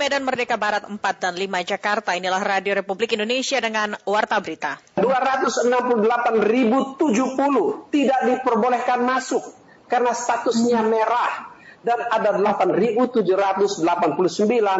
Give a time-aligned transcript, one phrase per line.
[0.00, 1.44] Medan Merdeka Barat 4 dan 5
[1.76, 2.16] Jakarta.
[2.16, 4.80] Inilah Radio Republik Indonesia dengan Warta Berita.
[4.96, 7.04] 268.070
[7.92, 9.44] tidak diperbolehkan masuk
[9.92, 11.52] karena statusnya merah
[11.84, 13.84] dan ada 8.789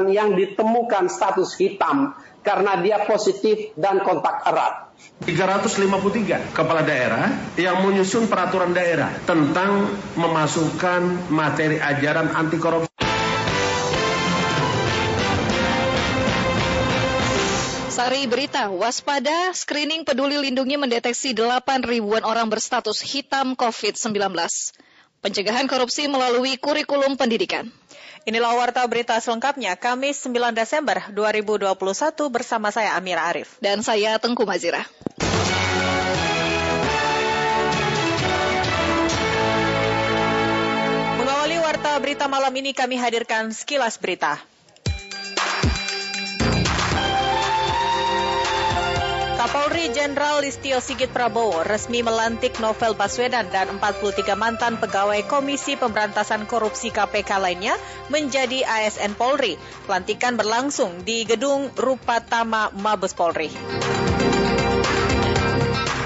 [0.08, 4.88] yang ditemukan status hitam karena dia positif dan kontak erat.
[5.28, 7.28] 353 kepala daerah
[7.60, 9.84] yang menyusun peraturan daerah tentang
[10.16, 13.09] memasukkan materi ajaran anti korupsi.
[18.00, 24.16] Sari berita, waspada screening peduli lindungi mendeteksi 8 ribuan orang berstatus hitam COVID-19
[25.20, 27.68] pencegahan korupsi melalui kurikulum pendidikan.
[28.24, 31.76] Inilah warta berita selengkapnya Kamis 9 Desember 2021
[32.32, 34.80] bersama saya Amira Arif dan saya Tengku Mazira.
[41.20, 44.40] Mengawali warta berita malam ini kami hadirkan sekilas berita.
[49.40, 56.44] Kapolri Jenderal Listio Sigit Prabowo resmi melantik Novel Baswedan dan 43 mantan pegawai Komisi Pemberantasan
[56.44, 57.72] Korupsi KPK lainnya
[58.12, 59.56] menjadi ASN Polri.
[59.88, 63.48] Pelantikan berlangsung di Gedung Rupatama Mabes Polri.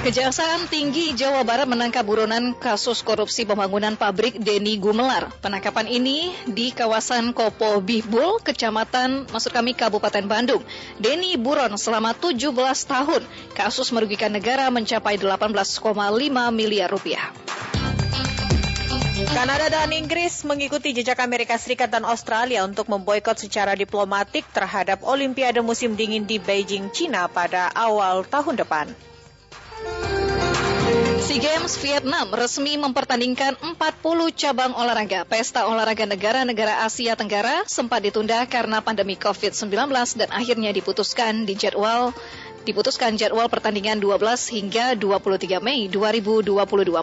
[0.05, 5.33] Kejaksaan Tinggi Jawa Barat menangkap buronan kasus korupsi pembangunan pabrik Deni Gumelar.
[5.41, 10.61] Penangkapan ini di kawasan Kopo Bihbul, Kecamatan, maksud kami Kabupaten Bandung.
[11.01, 12.53] Deni buron selama 17
[12.85, 13.25] tahun.
[13.57, 15.73] Kasus merugikan negara mencapai 18,5
[16.53, 17.33] miliar rupiah.
[19.33, 25.65] Kanada dan Inggris mengikuti jejak Amerika Serikat dan Australia untuk memboikot secara diplomatik terhadap Olimpiade
[25.65, 29.14] musim dingin di Beijing, China pada awal tahun depan.
[31.25, 33.81] SEA Games Vietnam resmi mempertandingkan 40
[34.37, 35.25] cabang olahraga.
[35.25, 39.73] Pesta olahraga negara-negara Asia Tenggara sempat ditunda karena pandemi COVID-19
[40.21, 42.13] dan akhirnya diputuskan di jadwal
[42.65, 44.21] diputuskan jadwal pertandingan 12
[44.57, 46.53] hingga 23 Mei 2022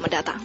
[0.02, 0.42] mendatang.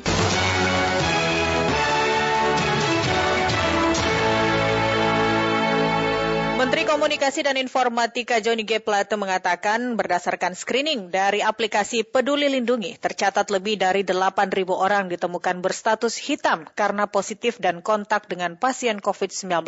[6.66, 8.82] Menteri Komunikasi dan Informatika Johnny G.
[8.82, 16.18] Plate mengatakan berdasarkan screening dari aplikasi Peduli Lindungi, tercatat lebih dari 8.000 orang ditemukan berstatus
[16.18, 19.62] hitam karena positif dan kontak dengan pasien COVID-19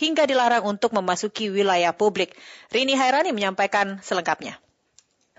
[0.00, 2.32] hingga dilarang untuk memasuki wilayah publik.
[2.72, 4.56] Rini Hairani menyampaikan selengkapnya.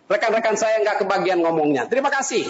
[0.05, 1.89] Rekan-rekan saya nggak kebagian ngomongnya.
[1.89, 2.45] Terima kasih.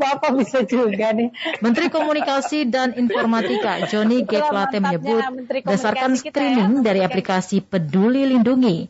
[0.00, 1.28] Bapak bisa juga nih.
[1.60, 4.40] Menteri Komunikasi dan Informatika Joni G.
[4.40, 6.18] Plate menyebut berdasarkan ya.
[6.24, 8.88] screening dari aplikasi Peduli Lindungi,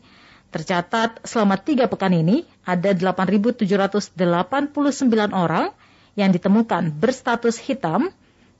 [0.49, 3.67] tercatat selama tiga pekan ini ada 8.789
[5.35, 5.75] orang
[6.15, 8.11] yang ditemukan berstatus hitam,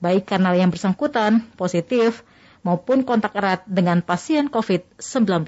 [0.03, 2.23] baik karena yang bersangkutan positif
[2.63, 5.47] maupun kontak erat dengan pasien COVID-19.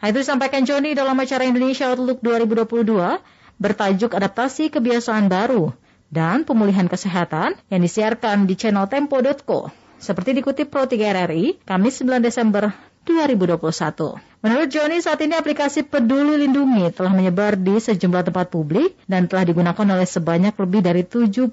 [0.00, 3.20] Hal itu disampaikan Joni dalam acara Indonesia Outlook 2022
[3.60, 5.76] bertajuk Adaptasi Kebiasaan Baru
[6.10, 9.70] dan pemulihan kesehatan yang disiarkan di channel tempo.co.
[9.96, 12.74] Seperti dikutip Pro 3 RRI, Kamis 9 Desember
[13.06, 14.18] 2021.
[14.40, 19.44] Menurut Joni, saat ini aplikasi Peduli Lindungi telah menyebar di sejumlah tempat publik dan telah
[19.44, 21.52] digunakan oleh sebanyak lebih dari 77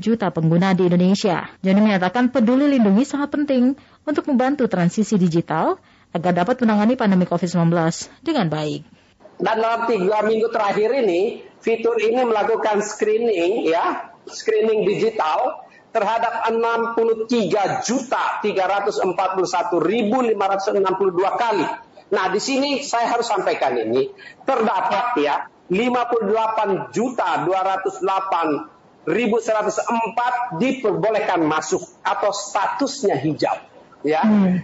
[0.00, 1.44] juta pengguna di Indonesia.
[1.60, 3.76] Joni menyatakan Peduli Lindungi sangat penting
[4.08, 5.76] untuk membantu transisi digital
[6.16, 7.68] agar dapat menangani pandemi COVID-19
[8.24, 8.80] dengan baik.
[9.36, 15.62] Dan dalam tiga minggu terakhir ini, fitur ini melakukan screening ya, screening digital
[15.94, 20.34] terhadap 63 juta 341.562
[21.38, 21.66] kali.
[22.12, 24.10] Nah, di sini saya harus sampaikan ini
[24.44, 33.71] terdapat ya 58 juta 208 1104 diperbolehkan masuk atau statusnya hijau
[34.06, 34.22] ya.
[34.22, 34.62] Hmm.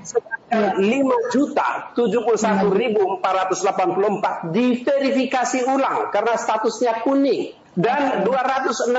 [0.48, 8.96] 5 juta 71 ribu 484 diverifikasi ulang karena statusnya kuning dan 268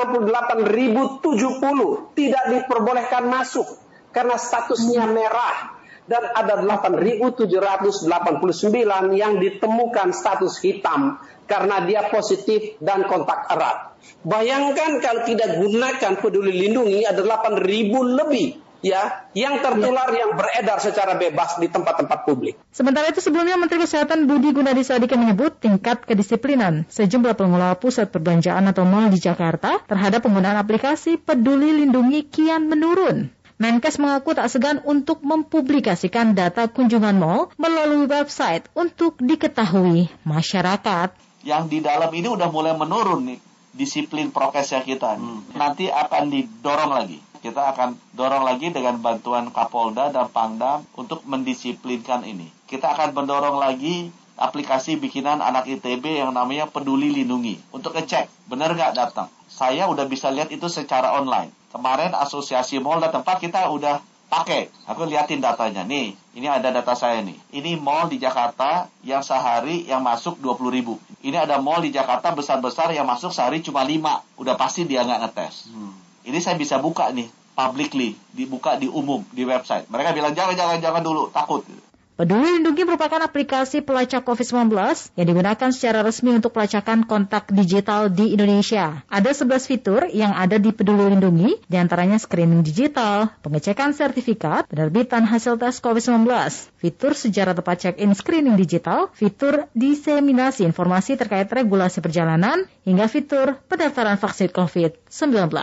[0.69, 3.65] ribu 70 tidak diperbolehkan masuk
[4.13, 8.09] karena statusnya merah dan ada 8.789
[9.13, 13.94] yang ditemukan status hitam karena dia positif dan kontak erat.
[14.25, 21.16] Bayangkan kalau tidak gunakan peduli lindungi ada 8.000 lebih ya yang tertular yang beredar secara
[21.20, 22.56] bebas di tempat-tempat publik.
[22.72, 28.68] Sementara itu sebelumnya Menteri Kesehatan Budi Gunadi Sadikin menyebut tingkat kedisiplinan sejumlah pengelola pusat perbelanjaan
[28.72, 33.31] atau mal di Jakarta terhadap penggunaan aplikasi Peduli Lindungi kian menurun.
[33.60, 41.12] Menkes mengaku tak segan untuk mempublikasikan data kunjungan mal melalui website untuk diketahui masyarakat.
[41.44, 43.40] Yang di dalam ini udah mulai menurun nih
[43.76, 45.20] disiplin prokesnya kita.
[45.20, 45.44] Hmm.
[45.60, 52.27] Nanti akan didorong lagi kita akan dorong lagi dengan bantuan Kapolda dan Pangdam untuk mendisiplinkan
[52.27, 52.51] ini.
[52.68, 58.71] Kita akan mendorong lagi aplikasi bikinan anak ITB yang namanya Peduli Lindungi untuk ngecek benar
[58.71, 59.27] nggak datang.
[59.51, 61.51] Saya udah bisa lihat itu secara online.
[61.69, 64.00] Kemarin asosiasi mall dan tempat kita udah
[64.31, 64.69] pakai.
[64.88, 65.83] Aku liatin datanya.
[65.83, 67.35] Nih, ini ada data saya nih.
[67.51, 70.95] Ini mall di Jakarta yang sehari yang masuk 20 ribu.
[71.19, 74.39] Ini ada mall di Jakarta besar-besar yang masuk sehari cuma 5.
[74.39, 75.68] Udah pasti dia nggak ngetes.
[75.74, 75.99] Hmm.
[76.24, 79.88] Ini saya bisa buka nih, publicly, dibuka di umum, di website.
[79.92, 81.63] Mereka bilang, jangan, jangan, jangan dulu, takut.
[82.19, 84.75] Peduli Lindungi merupakan aplikasi pelacak COVID-19
[85.16, 89.07] yang digunakan secara resmi untuk pelacakan kontak digital di Indonesia.
[89.07, 95.24] Ada 11 fitur yang ada di Peduli Lindungi, di antaranya screening digital, pengecekan sertifikat, penerbitan
[95.24, 96.27] hasil tes COVID-19,
[96.75, 104.19] fitur sejarah tempat check-in screening digital, fitur diseminasi informasi terkait regulasi perjalanan, hingga fitur pendaftaran
[104.19, 105.56] vaksin COVID-19.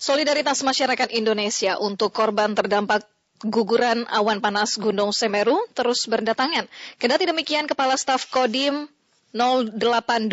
[0.00, 6.66] Solidaritas masyarakat Indonesia untuk korban terdampak guguran awan panas Gunung Semeru terus berdatangan.
[6.98, 8.90] Kendati demikian, Kepala Staf Kodim
[9.36, 10.32] 0821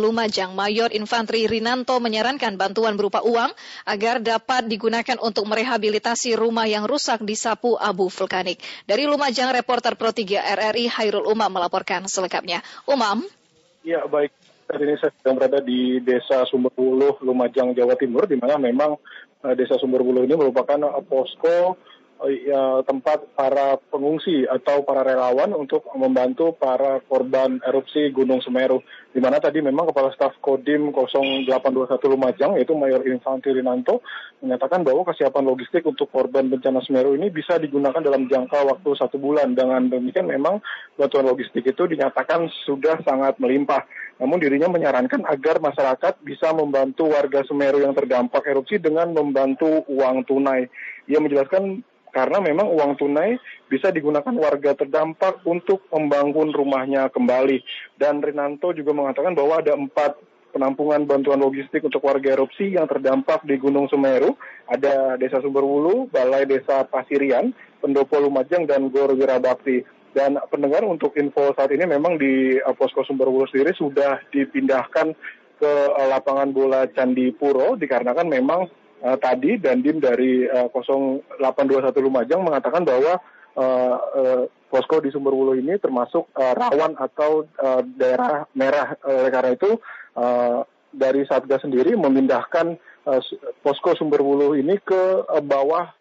[0.00, 3.52] Lumajang Mayor Infantri Rinanto menyarankan bantuan berupa uang
[3.84, 8.56] agar dapat digunakan untuk merehabilitasi rumah yang rusak di sapu abu vulkanik.
[8.88, 12.64] Dari Lumajang, reporter Pro 3 RRI Hairul Umam melaporkan selengkapnya.
[12.88, 13.28] Umam?
[13.84, 14.32] Ya, baik.
[14.64, 18.96] Saat ini saya sedang berada di Desa Sumberwuluh, Lumajang, Jawa Timur, di mana memang
[19.44, 21.76] uh, Desa Sumberwuluh ini merupakan uh, posko
[22.28, 28.84] ya, tempat para pengungsi atau para relawan untuk membantu para korban erupsi Gunung Semeru.
[29.10, 34.04] Di mana tadi memang Kepala Staf Kodim 0821 Lumajang, yaitu Mayor Infantri Rinanto,
[34.44, 39.16] menyatakan bahwa kesiapan logistik untuk korban bencana Semeru ini bisa digunakan dalam jangka waktu satu
[39.16, 39.56] bulan.
[39.56, 40.60] Dengan demikian memang
[40.94, 43.82] bantuan logistik itu dinyatakan sudah sangat melimpah.
[44.20, 50.28] Namun dirinya menyarankan agar masyarakat bisa membantu warga Semeru yang terdampak erupsi dengan membantu uang
[50.28, 50.68] tunai.
[51.10, 53.38] Ia menjelaskan karena memang uang tunai
[53.70, 57.62] bisa digunakan warga terdampak untuk membangun rumahnya kembali.
[57.94, 60.18] Dan Rinanto juga mengatakan bahwa ada empat
[60.50, 64.34] penampungan bantuan logistik untuk warga erupsi yang terdampak di Gunung Semeru.
[64.66, 69.86] Ada Desa Sumberwulu, Balai Desa Pasirian, Pendopo Lumajang, dan Gor Wirabakti.
[70.10, 75.14] Dan pendengar untuk info saat ini memang di uh, Posko Sumberwulu sendiri sudah dipindahkan
[75.62, 78.66] ke uh, lapangan bola Candi Puro dikarenakan memang
[79.04, 83.20] uh, tadi Dandim dari uh, eh, 0821 Lumajang mengatakan bahwa
[83.56, 88.94] uh, uh, posko di Sumberwulu ini termasuk uh, rawan atau uh, daerah merah.
[89.02, 89.70] Oleh karena itu
[90.16, 93.20] uh, dari Satgas sendiri memindahkan uh,
[93.64, 95.96] posko Sumberwulu ini ke uh, bawah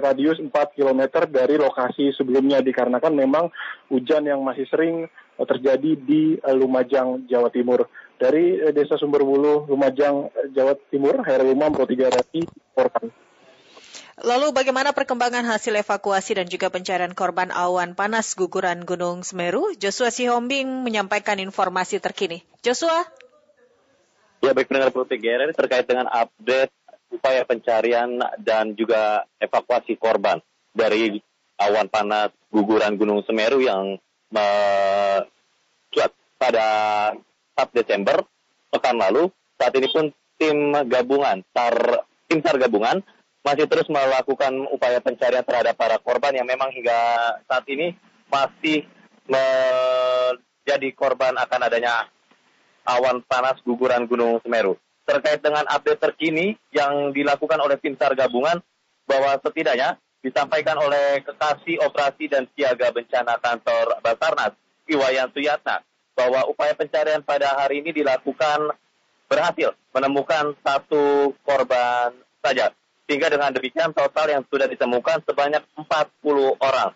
[0.00, 3.52] radius 4 km dari lokasi sebelumnya dikarenakan memang
[3.92, 7.84] hujan yang masih sering terjadi di Lumajang, Jawa Timur
[8.18, 12.42] dari eh, Desa Sumberwulu, Lumajang, eh, Jawa Timur, Herul Umam, Pro 3 RRI,
[12.74, 13.08] Porkan.
[14.18, 19.70] Lalu bagaimana perkembangan hasil evakuasi dan juga pencarian korban awan panas guguran Gunung Semeru?
[19.78, 22.42] Joshua Sihombing menyampaikan informasi terkini.
[22.66, 23.06] Joshua?
[24.42, 26.74] Ya, baik pendengar Pro 3 RRI terkait dengan update
[27.14, 30.42] upaya pencarian dan juga evakuasi korban
[30.74, 31.22] dari
[31.58, 34.02] awan panas guguran Gunung Semeru yang
[34.34, 36.66] mencuat pada
[37.58, 38.22] 4 Desember
[38.70, 39.26] pekan lalu.
[39.58, 43.02] Saat ini pun tim gabungan, SAR, tim SAR gabungan
[43.42, 46.94] masih terus melakukan upaya pencarian terhadap para korban yang memang hingga
[47.50, 47.98] saat ini
[48.30, 48.86] masih
[49.26, 52.06] menjadi korban akan adanya
[52.86, 54.78] awan panas guguran Gunung Semeru.
[55.08, 58.62] Terkait dengan update terkini yang dilakukan oleh tim SAR gabungan
[59.08, 64.52] bahwa setidaknya disampaikan oleh Kekasih Operasi dan Siaga Bencana Kantor Basarnas,
[64.84, 65.80] Iwayan Suyatna,
[66.18, 68.74] bahwa upaya pencarian pada hari ini dilakukan
[69.30, 72.10] berhasil menemukan satu korban
[72.42, 72.74] saja.
[73.06, 76.90] Sehingga dengan demikian total yang sudah ditemukan sebanyak 40 orang.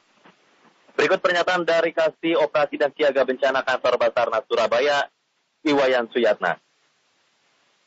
[0.93, 5.09] Berikut pernyataan dari Kasih Operasi dan Siaga Bencana Kantor Basarnas Surabaya,
[5.65, 6.61] Iwayan Suyatna.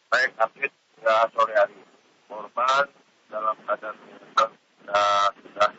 [0.10, 0.74] Baik, update
[1.04, 1.78] ya, sore hari.
[2.26, 2.90] Korban
[3.30, 5.70] dalam keadaan meninggal sudah, sudah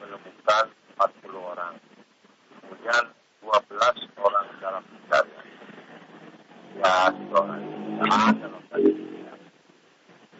[0.00, 0.64] menemukan
[0.96, 1.74] 40 orang.
[2.64, 3.04] Kemudian
[3.44, 5.44] 12 orang dalam pencarian.
[6.80, 7.62] Ya, seorang
[8.40, 9.38] dalam pencarian.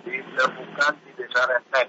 [0.04, 1.88] Ditemukan di desa Renteng.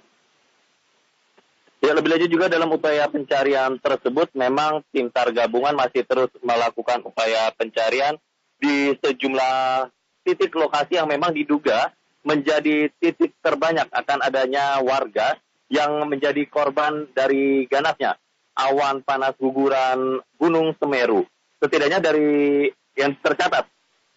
[1.84, 7.06] Ya, lebih lanjut juga dalam upaya pencarian tersebut, memang tim SAR gabungan masih terus melakukan
[7.06, 8.18] upaya pencarian
[8.58, 9.90] di sejumlah
[10.26, 11.94] titik lokasi yang memang diduga
[12.26, 15.38] menjadi titik terbanyak akan adanya warga
[15.70, 18.18] yang menjadi korban dari ganasnya
[18.56, 21.28] awan panas guguran Gunung Semeru.
[21.60, 23.68] Setidaknya dari yang tercatat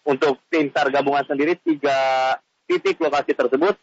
[0.07, 2.33] untuk tim SAR gabungan sendiri tiga
[2.65, 3.75] titik lokasi tersebut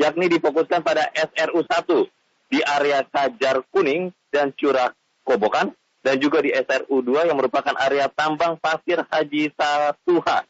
[0.00, 4.90] yakni difokuskan pada SRU 1 di area Kajar Kuning dan Curah
[5.22, 10.42] Kobokan, dan juga di SRU 2 yang merupakan area tambang pasir Haji Satuha,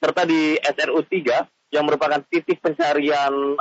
[0.00, 3.60] serta di SRU 3 yang merupakan titik pencarian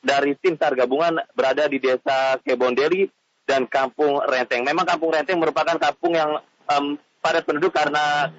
[0.00, 3.06] dari tim SAR gabungan berada di desa Kebondeli
[3.44, 4.62] dan Kampung Renteng.
[4.62, 8.30] Memang Kampung Renteng merupakan kampung yang um, padat penduduk karena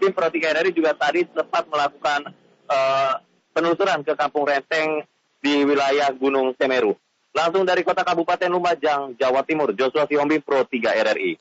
[0.00, 2.32] tim Pro 3 RRI juga tadi sempat melakukan
[2.66, 3.14] uh,
[3.52, 5.04] penelusuran ke Kampung Renteng
[5.42, 6.94] di wilayah Gunung Semeru.
[7.32, 11.32] Langsung dari kota Kabupaten Lumajang, Jawa Timur, Joshua Siombi, Pro 3 RRI.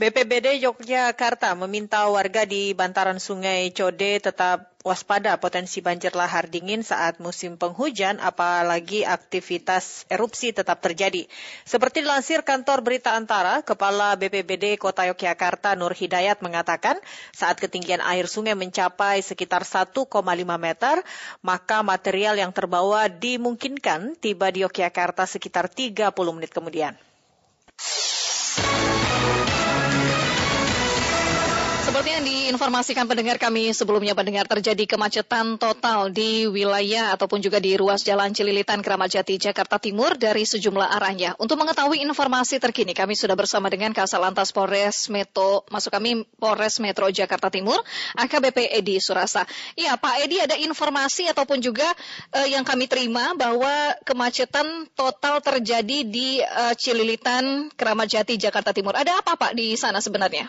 [0.00, 7.20] BPBD Yogyakarta meminta warga di bantaran Sungai Code tetap waspada potensi banjir lahar dingin saat
[7.20, 11.28] musim penghujan, apalagi aktivitas erupsi tetap terjadi.
[11.68, 16.96] Seperti dilansir kantor berita antara, Kepala BPBD Kota Yogyakarta Nur Hidayat mengatakan
[17.36, 19.92] saat ketinggian air sungai mencapai sekitar 1,5
[20.56, 20.96] meter,
[21.44, 26.96] maka material yang terbawa dimungkinkan tiba di Yogyakarta sekitar 30 menit kemudian.
[32.00, 37.76] Seperti yang diinformasikan pendengar kami sebelumnya pendengar terjadi kemacetan total di wilayah ataupun juga di
[37.76, 41.36] ruas Jalan Cililitan Keramat Jati Jakarta Timur dari sejumlah arahnya.
[41.36, 46.80] Untuk mengetahui informasi terkini kami sudah bersama dengan Kasal Lantas Polres Metro masuk kami Polres
[46.80, 47.76] Metro Jakarta Timur
[48.16, 49.44] AKBP Edi Surasa.
[49.76, 51.84] Iya Pak Edi ada informasi ataupun juga
[52.32, 58.96] eh, yang kami terima bahwa kemacetan total terjadi di eh, Cililitan Keramat Jati Jakarta Timur.
[58.96, 60.48] Ada apa Pak di sana sebenarnya?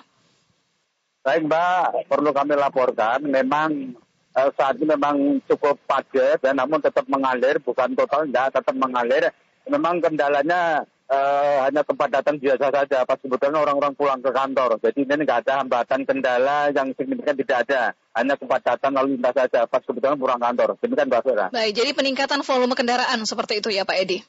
[1.22, 3.94] Baik Mbak, perlu kami laporkan memang
[4.34, 9.30] eh, saat ini memang cukup padat dan namun tetap mengalir, bukan total enggak, tetap mengalir.
[9.70, 14.82] Memang kendalanya eh, hanya kepadatan biasa saja, pas sebetulnya orang-orang pulang ke kantor.
[14.82, 19.70] Jadi ini enggak ada hambatan kendala yang signifikan tidak ada, hanya kepadatan lalu lintas saja,
[19.70, 20.74] pas kebetulan pulang kantor.
[20.82, 21.48] Demikian Mbak Vera.
[21.54, 24.26] Baik, jadi peningkatan volume kendaraan seperti itu ya Pak Edi?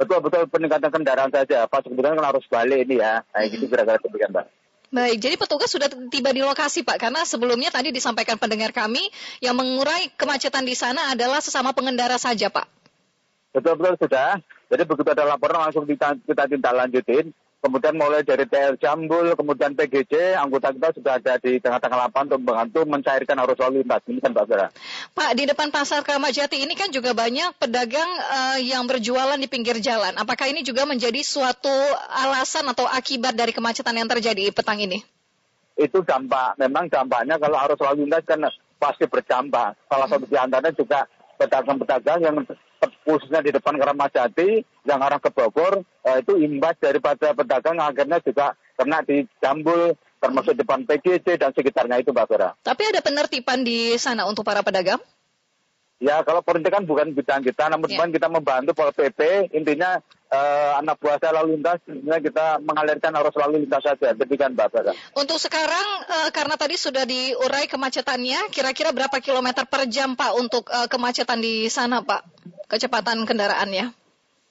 [0.00, 4.00] Betul betul peningkatan kendaraan saja, pas kebetulan kan harus balik ini ya, nah, gitu kira-kira
[4.00, 4.63] demikian Mbak.
[4.92, 9.02] Baik, jadi petugas sudah tiba di lokasi Pak, karena sebelumnya tadi disampaikan pendengar kami
[9.40, 12.66] yang mengurai kemacetan di sana adalah sesama pengendara saja Pak.
[13.54, 14.42] Betul-betul sudah.
[14.70, 17.30] Jadi begitu ada laporan langsung kita, kita tindak lanjutin.
[17.64, 22.40] Kemudian mulai dari TL Jambul, kemudian PGC, anggota kita sudah ada di tengah-tengah lapangan untuk
[22.44, 24.04] membantu mencairkan arus lalu lintas.
[24.04, 24.68] Ini kan Pak Vera.
[25.16, 29.80] Pak, di depan pasar Kramajati ini kan juga banyak pedagang uh, yang berjualan di pinggir
[29.80, 30.12] jalan.
[30.20, 31.72] Apakah ini juga menjadi suatu
[32.12, 35.00] alasan atau akibat dari kemacetan yang terjadi petang ini?
[35.80, 38.44] Itu dampak, memang dampaknya kalau arus lalu lintas kan
[38.76, 39.88] pasti berjambah.
[39.88, 41.08] Salah satu di antaranya juga
[41.40, 42.36] pedagang-pedagang yang
[43.04, 48.58] khususnya di depan Kramajati yang arah ke Bogor eh, itu imbas daripada pedagang akhirnya juga
[48.74, 52.50] kena di Jambul termasuk depan PGC dan sekitarnya itu Mbak Vera.
[52.64, 55.00] Tapi ada penertiban di sana untuk para pedagang?
[56.02, 58.04] Ya kalau kan bukan bidang kita, namun ya.
[58.10, 59.48] kita membantu Pol PP.
[59.56, 64.12] Intinya eh, anak buah saya lalu lintas, intinya kita mengalirkan arus lalu lintas saja.
[64.12, 64.92] Demikian Mbak Bara.
[65.16, 70.68] Untuk sekarang, eh, karena tadi sudah diurai kemacetannya, kira-kira berapa kilometer per jam Pak untuk
[70.68, 72.52] eh, kemacetan di sana Pak?
[72.74, 73.94] Kecepatan kendaraannya?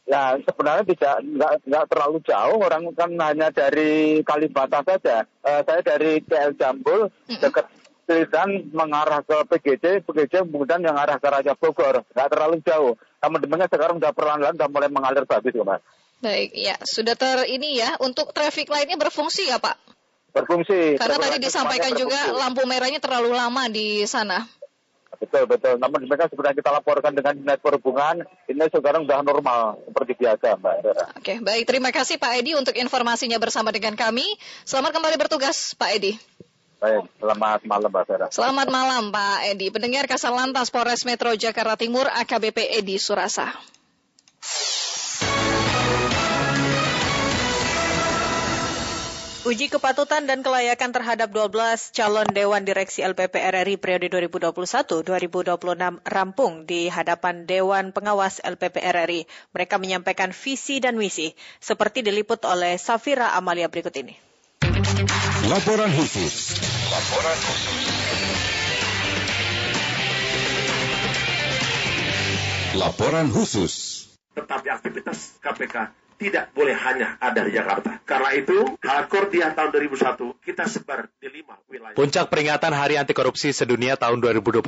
[0.08, 5.27] Ya sebenarnya tidak nggak, nggak terlalu jauh orang kan hanya dari Kalibata saja.
[5.44, 7.39] Uh, saya dari KL Jambul mm -hmm.
[7.44, 7.68] dekat
[8.03, 13.00] Silitan mengarah ke PGC, PGC kemudian yang arah ke Raja Bogor, nggak terlalu jauh.
[13.24, 15.80] Demikian sekarang sudah perlahan-lahan sudah mulai mengalir bagus, Mas.
[16.20, 19.75] Baik, ya sudah ter ini ya untuk traffic lainnya berfungsi ya Pak?
[20.36, 21.00] Berfungsi.
[21.00, 24.44] Karena tadi disampaikan juga lampu merahnya terlalu lama di sana.
[25.24, 25.80] Betul, betul.
[25.80, 30.75] Namun demikian sebenarnya kita laporkan dengan dinas perhubungan, ini sekarang sudah normal seperti biasa, Mbak.
[31.15, 31.63] Oke, baik.
[31.63, 34.27] Terima kasih Pak Edi untuk informasinya bersama dengan kami.
[34.68, 36.20] Selamat kembali bertugas, Pak Edi.
[36.84, 38.27] Baik, selamat malam Mbak Vera.
[38.27, 39.72] Selamat malam Pak Edi.
[39.72, 43.56] Pendengar Kasal Lantas Polres Metro Jakarta Timur AKBP Edi Surasa.
[49.44, 55.04] Uji kepatutan dan kelayakan terhadap 12 calon Dewan Direksi LPP RRI periode 2021-2026
[56.08, 59.28] rampung di hadapan Dewan Pengawas LPP RRI.
[59.52, 64.16] Mereka menyampaikan visi dan misi, seperti diliput oleh Safira Amalia berikut ini.
[65.52, 66.64] Laporan khusus.
[66.88, 67.84] Laporan khusus.
[72.80, 73.74] Laporan khusus.
[74.40, 77.98] Tetapi aktivitas KPK tidak boleh hanya ada di Jakarta.
[78.03, 81.96] Karena itu, Halkordia tahun 2001 kita sebar di lima wilayah.
[81.98, 84.62] Puncak peringatan Hari Anti Korupsi Sedunia tahun 2021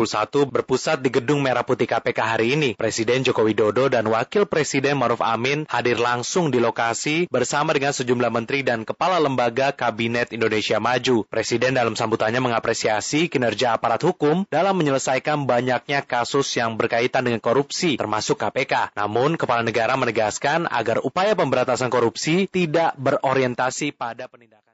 [0.49, 2.73] berpusat di Gedung Merah Putih KPK hari ini.
[2.73, 8.31] Presiden Joko Widodo dan Wakil Presiden Maruf Amin hadir langsung di lokasi bersama dengan sejumlah
[8.33, 11.27] menteri dan kepala lembaga Kabinet Indonesia Maju.
[11.29, 17.99] Presiden dalam sambutannya mengapresiasi kinerja aparat hukum dalam menyelesaikan banyaknya kasus yang berkaitan dengan korupsi,
[17.99, 18.95] termasuk KPK.
[18.95, 24.73] Namun, kepala negara menegaskan agar upaya pemberantasan korupsi tidak berorientasi pada penindakan.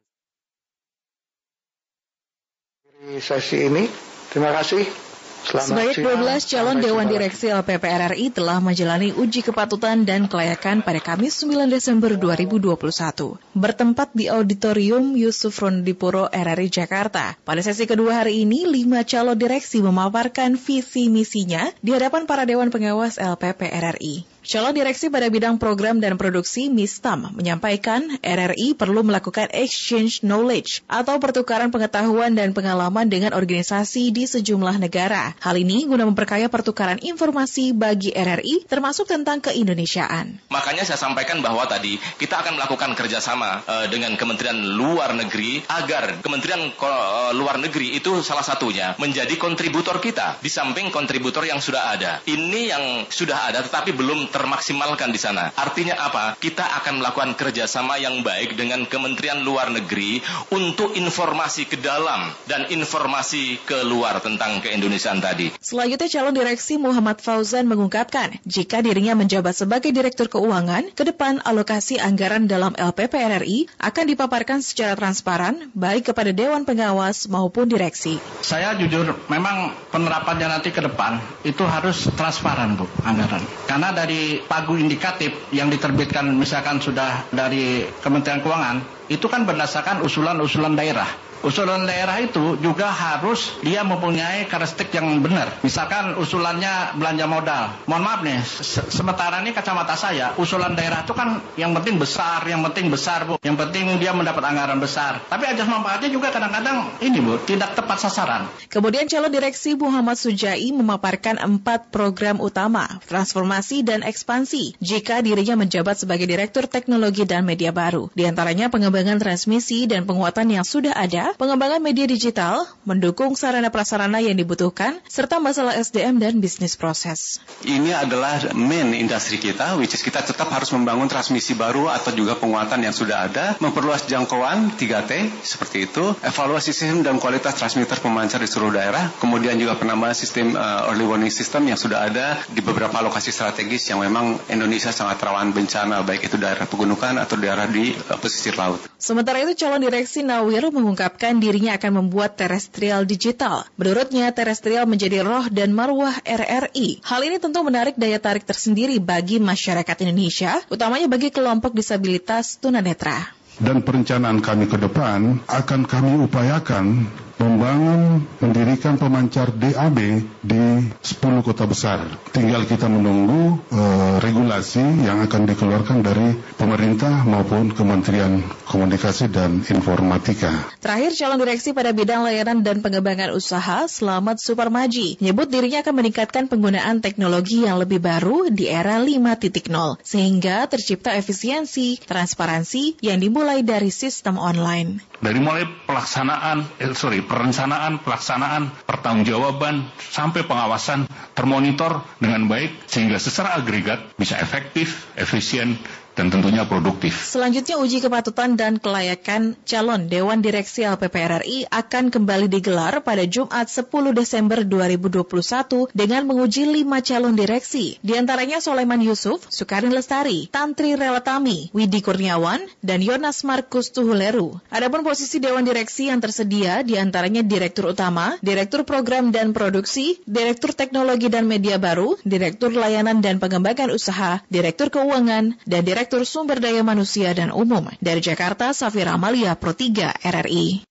[3.01, 3.89] Di sesi ini,
[4.29, 5.11] terima kasih.
[5.41, 6.21] Selamat Sebanyak siang.
[6.21, 11.65] 12 calon Dewan Direksi LPP RRI telah menjalani uji kepatutan dan kelayakan pada Kamis 9
[11.65, 13.41] Desember 2021.
[13.57, 17.33] Bertempat di Auditorium Yusuf Rondipuro RRI Jakarta.
[17.41, 22.69] Pada sesi kedua hari ini, lima calon direksi memaparkan visi misinya di hadapan para Dewan
[22.69, 24.30] Pengawas LPP RRI.
[24.41, 31.21] Calon direksi pada bidang program dan produksi Mistam menyampaikan RRI perlu melakukan exchange knowledge atau
[31.21, 35.37] pertukaran pengetahuan dan pengalaman dengan organisasi di sejumlah negara.
[35.45, 40.41] Hal ini guna memperkaya pertukaran informasi bagi RRI termasuk tentang keindonesiaan.
[40.49, 46.17] Makanya saya sampaikan bahwa tadi kita akan melakukan kerjasama eh, dengan Kementerian Luar Negeri agar
[46.25, 51.93] Kementerian eh, Luar Negeri itu salah satunya menjadi kontributor kita di samping kontributor yang sudah
[51.93, 52.25] ada.
[52.25, 55.51] Ini yang sudah ada tetapi belum termaksimalkan di sana.
[55.53, 56.39] Artinya apa?
[56.39, 60.23] Kita akan melakukan kerjasama yang baik dengan Kementerian Luar Negeri
[60.55, 65.51] untuk informasi ke dalam dan informasi ke luar tentang keindonesiaan tadi.
[65.59, 71.99] Selanjutnya calon direksi Muhammad Fauzan mengungkapkan jika dirinya menjabat sebagai Direktur Keuangan, ke depan alokasi
[71.99, 78.21] anggaran dalam LPP RRI akan dipaparkan secara transparan baik kepada Dewan Pengawas maupun direksi.
[78.45, 83.41] Saya jujur, memang penerapannya nanti ke depan itu harus transparan bu anggaran.
[83.65, 88.77] Karena dari pagu indikatif yang diterbitkan misalkan sudah dari Kementerian Keuangan
[89.11, 91.30] itu kan berdasarkan usulan-usulan daerah.
[91.41, 95.49] Usulan daerah itu juga harus dia mempunyai karakteristik yang benar.
[95.65, 97.63] Misalkan usulannya belanja modal.
[97.89, 102.45] Mohon maaf nih, se- sementara ini kacamata saya, usulan daerah itu kan yang penting besar,
[102.45, 103.41] yang penting besar bu.
[103.41, 105.17] Yang penting dia mendapat anggaran besar.
[105.25, 108.45] Tapi ajas manfaatnya juga kadang-kadang ini bu, tidak tepat sasaran.
[108.69, 115.97] Kemudian calon direksi Muhammad Sujai memaparkan empat program utama, transformasi dan ekspansi, jika dirinya menjabat
[115.97, 118.13] sebagai Direktur Teknologi dan Media Baru.
[118.13, 124.19] Di antaranya pengembangan transmisi dan penguatan yang sudah ada, pengembangan media digital, mendukung sarana prasarana
[124.19, 127.39] yang dibutuhkan, serta masalah SDM dan bisnis proses.
[127.63, 132.35] Ini adalah main industri kita, which is kita tetap harus membangun transmisi baru atau juga
[132.35, 135.11] penguatan yang sudah ada, memperluas jangkauan 3T
[135.45, 140.57] seperti itu, evaluasi sistem dan kualitas transmitter pemancar di seluruh daerah, kemudian juga penambahan sistem
[140.57, 145.21] uh, early warning system yang sudah ada di beberapa lokasi strategis yang memang Indonesia sangat
[145.23, 148.81] rawan bencana, baik itu daerah pegunungan atau daerah di uh, pesisir laut.
[148.97, 153.69] Sementara itu calon direksi Nawir mengungkapkan dirinya akan membuat terestrial digital.
[153.77, 157.05] Menurutnya terestrial menjadi roh dan marwah RRI.
[157.05, 163.37] Hal ini tentu menarik daya tarik tersendiri bagi masyarakat Indonesia, utamanya bagi kelompok disabilitas tunanetra.
[163.61, 167.05] dan perencanaan kami ke depan akan kami upayakan
[167.41, 169.97] membangun, mendirikan pemancar DAB
[170.45, 170.63] di
[171.01, 172.05] 10 kota besar.
[172.29, 180.71] Tinggal kita menunggu eh, regulasi yang akan dikeluarkan dari pemerintah maupun Kementerian Komunikasi dan Informatika.
[180.79, 186.45] Terakhir, calon direksi pada bidang layanan dan pengembangan usaha, Selamat Suparmaji, menyebut dirinya akan meningkatkan
[186.47, 193.89] penggunaan teknologi yang lebih baru di era 5.0, sehingga tercipta efisiensi, transparansi yang dimulai dari
[193.89, 195.03] sistem online.
[195.21, 203.55] dari mulai pelaksanaan, eh, sorry, perencanaan, pelaksanaan, pertanggungjawaban, sampai pengawasan termonitor dengan baik sehingga secara
[203.55, 205.79] agregat bisa efektif, efisien,
[206.15, 207.15] dan tentunya produktif.
[207.15, 213.71] Selanjutnya uji kepatutan dan kelayakan calon Dewan Direksi LPP RRI akan kembali digelar pada Jumat
[213.71, 217.95] 10 Desember 2021 dengan menguji lima calon direksi.
[218.03, 224.59] Di antaranya Soleman Yusuf, Sukarin Lestari, Tantri Relatami, Widi Kurniawan, dan Yonas Markus Tuhuleru.
[224.67, 230.75] Adapun posisi Dewan Direksi yang tersedia di antaranya Direktur Utama, Direktur Program dan Produksi, Direktur
[230.75, 236.81] Teknologi dan Media Baru, Direktur Layanan dan Pengembangan Usaha, Direktur Keuangan, dan Direktur Sumber Daya
[236.85, 237.89] Manusia dan Umum.
[238.01, 240.90] Dari Jakarta, Safira Amalia, Pro 3, RRI.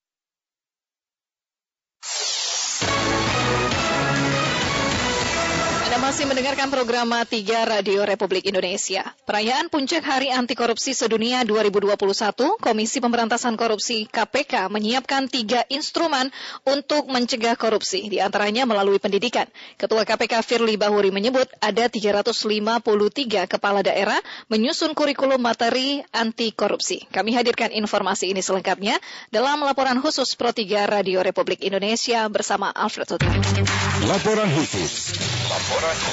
[6.21, 7.33] Masih mendengarkan program 3
[7.65, 9.09] Radio Republik Indonesia.
[9.25, 11.97] Perayaan Puncak Hari Anti Korupsi Sedunia 2021,
[12.61, 16.29] Komisi Pemberantasan Korupsi KPK menyiapkan tiga instrumen
[16.69, 19.49] untuk mencegah korupsi, di antaranya melalui pendidikan.
[19.81, 22.85] Ketua KPK Firly Bahuri menyebut ada 353
[23.49, 24.21] kepala daerah
[24.53, 27.01] menyusun kurikulum materi anti korupsi.
[27.09, 29.01] Kami hadirkan informasi ini selengkapnya
[29.33, 33.33] dalam laporan khusus Pro 3 Radio Republik Indonesia bersama Alfred Sutra.
[34.05, 35.17] Laporan khusus.
[35.49, 36.10] Laporan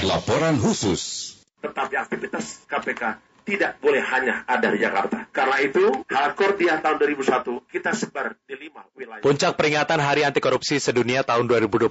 [0.00, 1.36] Laporan khusus.
[1.60, 5.26] Tetapi aktivitas KPK tidak boleh hanya ada di Jakarta.
[5.30, 9.22] Karena itu, Halkordia tahun 2001 kita sebar di lima wilayah.
[9.22, 11.90] Puncak peringatan Hari Anti Korupsi Sedunia tahun 2021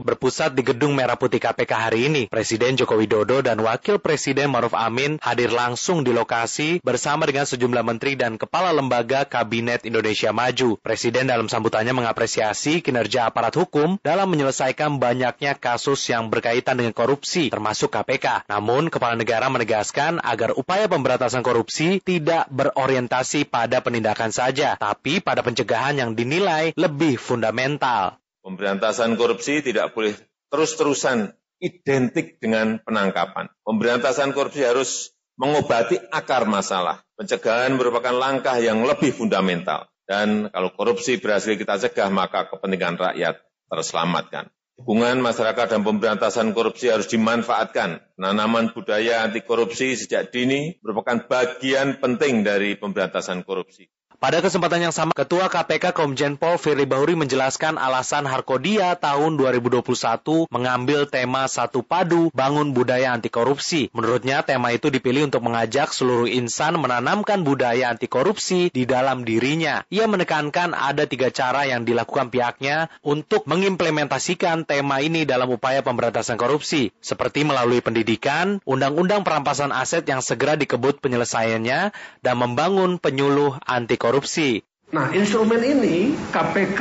[0.00, 2.22] berpusat di Gedung Merah Putih KPK hari ini.
[2.26, 7.84] Presiden Joko Widodo dan Wakil Presiden Maruf Amin hadir langsung di lokasi bersama dengan sejumlah
[7.84, 10.80] menteri dan kepala lembaga Kabinet Indonesia Maju.
[10.80, 17.52] Presiden dalam sambutannya mengapresiasi kinerja aparat hukum dalam menyelesaikan banyaknya kasus yang berkaitan dengan korupsi,
[17.52, 18.48] termasuk KPK.
[18.48, 25.46] Namun, kepala negara menegaskan agar upaya pemberantasan korupsi tidak berorientasi pada penindakan saja, tapi pada
[25.46, 28.18] pencegahan yang dinilai lebih fundamental.
[28.42, 30.18] Pemberantasan korupsi tidak boleh
[30.50, 31.30] terus-terusan
[31.62, 33.46] identik dengan penangkapan.
[33.62, 37.06] Pemberantasan korupsi harus mengobati akar masalah.
[37.14, 39.86] Pencegahan merupakan langkah yang lebih fundamental.
[40.02, 43.38] Dan kalau korupsi berhasil kita cegah, maka kepentingan rakyat
[43.70, 44.50] terselamatkan.
[44.78, 47.98] Hubungan masyarakat dan pemberantasan korupsi harus dimanfaatkan.
[48.14, 53.90] Penanaman budaya anti korupsi sejak dini merupakan bagian penting dari pemberantasan korupsi.
[54.18, 60.50] Pada kesempatan yang sama, Ketua KPK Komjen Pol Firly Bahuri menjelaskan alasan Harkodia tahun 2021
[60.50, 63.94] mengambil tema Satu Padu Bangun Budaya Anti Korupsi.
[63.94, 69.86] Menurutnya, tema itu dipilih untuk mengajak seluruh insan menanamkan budaya anti korupsi di dalam dirinya.
[69.86, 76.42] Ia menekankan ada tiga cara yang dilakukan pihaknya untuk mengimplementasikan tema ini dalam upaya pemberantasan
[76.42, 83.94] korupsi, seperti melalui pendidikan, undang-undang perampasan aset yang segera dikebut penyelesaiannya, dan membangun penyuluh anti
[83.94, 84.64] korupsi korupsi.
[84.88, 86.80] Nah, instrumen ini KPK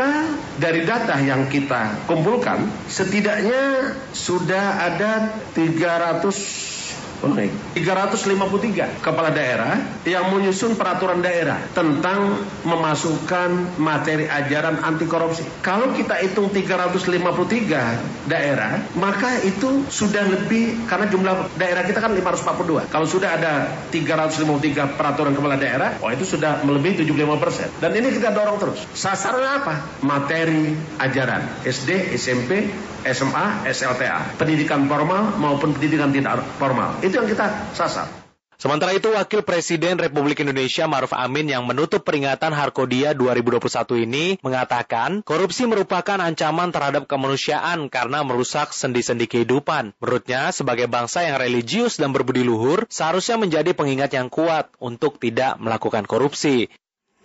[0.63, 6.76] dari data yang kita kumpulkan setidaknya sudah ada 300
[7.21, 15.41] 353 kepala daerah yang menyusun peraturan daerah tentang memasukkan materi ajaran anti korupsi.
[15.65, 22.91] Kalau kita hitung 353 daerah, maka itu sudah lebih karena jumlah daerah kita kan 542.
[22.93, 23.53] Kalau sudah ada
[23.89, 27.67] 353 peraturan kepala daerah, oh itu sudah melebihi 75 persen.
[27.81, 28.79] Dan ini kita dorong terus.
[28.93, 29.73] Sasarannya apa?
[30.05, 32.69] Materi ajaran SD, SMP,
[33.13, 38.27] SMA, SLTA, pendidikan formal maupun pendidikan tidak formal itu yang kita sasar.
[38.57, 43.61] Sementara itu, Wakil Presiden Republik Indonesia Maruf Amin yang menutup peringatan Harkodia 2021
[44.01, 49.93] ini mengatakan korupsi merupakan ancaman terhadap kemanusiaan karena merusak sendi-sendi kehidupan.
[50.01, 55.61] Menurutnya, sebagai bangsa yang religius dan berbudi luhur, seharusnya menjadi pengingat yang kuat untuk tidak
[55.61, 56.73] melakukan korupsi.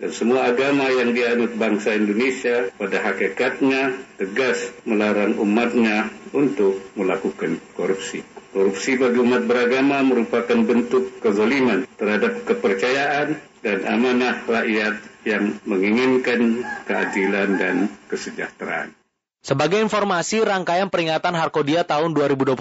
[0.02, 8.26] Dan semua agama yang dianut bangsa Indonesia pada hakikatnya tegas melarang umatnya untuk melakukan korupsi.
[8.50, 17.54] Korupsi bagi umat beragama merupakan bentuk kezaliman terhadap kepercayaan dan amanah rakyat yang menginginkan keadilan
[17.62, 17.76] dan
[18.10, 19.01] kesejahteraan.
[19.42, 22.54] Sebagai informasi, rangkaian peringatan Harkodia tahun 2021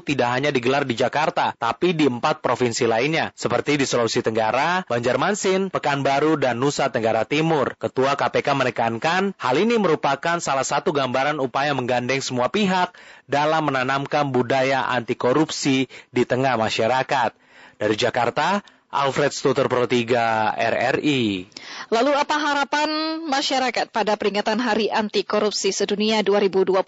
[0.00, 5.68] tidak hanya digelar di Jakarta, tapi di empat provinsi lainnya, seperti di Sulawesi Tenggara, Banjarmasin,
[5.68, 7.76] Pekanbaru, dan Nusa Tenggara Timur.
[7.76, 12.96] Ketua KPK menekankan, hal ini merupakan salah satu gambaran upaya menggandeng semua pihak
[13.28, 17.36] dalam menanamkan budaya anti korupsi di tengah masyarakat.
[17.76, 21.48] Dari Jakarta, Alfred Stuter Pro 3 RRI.
[21.88, 26.84] Lalu apa harapan masyarakat pada peringatan Hari Anti Korupsi Sedunia 2021?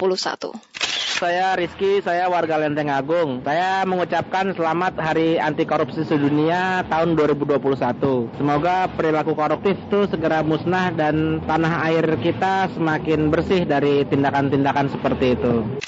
[1.17, 3.40] Saya Rizky, saya warga Lenteng Agung.
[3.40, 8.37] Saya mengucapkan selamat Hari Anti Korupsi Sedunia tahun 2021.
[8.37, 15.40] Semoga perilaku koruptif itu segera musnah dan tanah air kita semakin bersih dari tindakan-tindakan seperti
[15.40, 15.81] itu.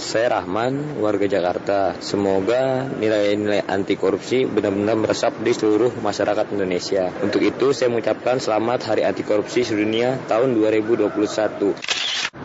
[0.00, 1.92] Saya Rahman, warga Jakarta.
[2.00, 7.12] Semoga nilai-nilai anti korupsi benar-benar meresap di seluruh masyarakat Indonesia.
[7.20, 11.76] Untuk itu, saya mengucapkan selamat Hari Anti Korupsi Sedunia tahun 2021.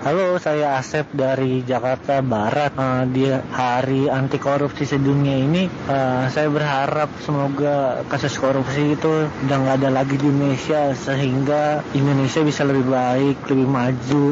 [0.03, 2.75] Halo, saya Asep dari Jakarta Barat.
[2.75, 9.79] Uh, di Hari Anti Korupsi Sedunia ini, uh, saya berharap semoga kasus korupsi itu nggak
[9.79, 14.25] ada lagi di Indonesia, sehingga Indonesia bisa lebih baik, lebih maju.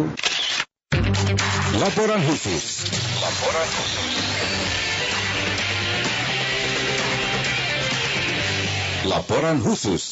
[1.74, 2.86] Laporan khusus.
[3.18, 4.14] Laporan khusus.
[9.10, 10.04] Laporan khusus.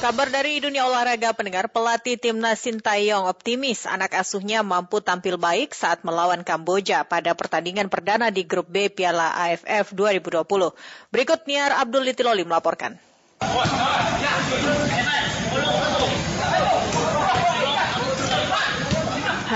[0.00, 6.00] Kabar dari dunia olahraga pendengar pelatih timnas Sintayong optimis anak asuhnya mampu tampil baik saat
[6.00, 10.48] melawan Kamboja pada pertandingan perdana di grup B Piala AFF 2020.
[11.12, 12.96] Berikut Niar Abdul Litiloli melaporkan.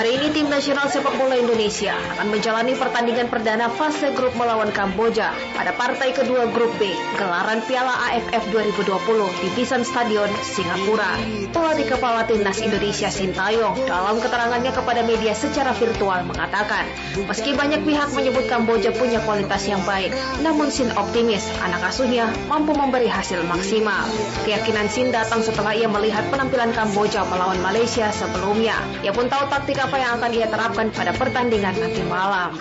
[0.02, 5.30] Hari ini tim nasional sepak bola Indonesia akan menjalani pertandingan perdana fase grup melawan Kamboja
[5.54, 8.82] pada partai kedua grup B gelaran Piala AFF 2020
[9.46, 11.22] di Bison Stadion, Singapura.
[11.54, 16.82] Pelatih kepala timnas Indonesia Sintayong dalam keterangannya kepada media secara virtual mengatakan,
[17.30, 20.10] meski banyak pihak menyebut Kamboja punya kualitas yang baik,
[20.42, 24.10] namun Sin optimis anak asuhnya mampu memberi hasil maksimal.
[24.42, 28.74] Keyakinan Sin datang setelah ia melihat penampilan Kamboja melawan Malaysia sebelumnya.
[29.06, 32.56] Ia pun tahu taktik apa yang akan ia terapkan pada pertandingan nanti malam.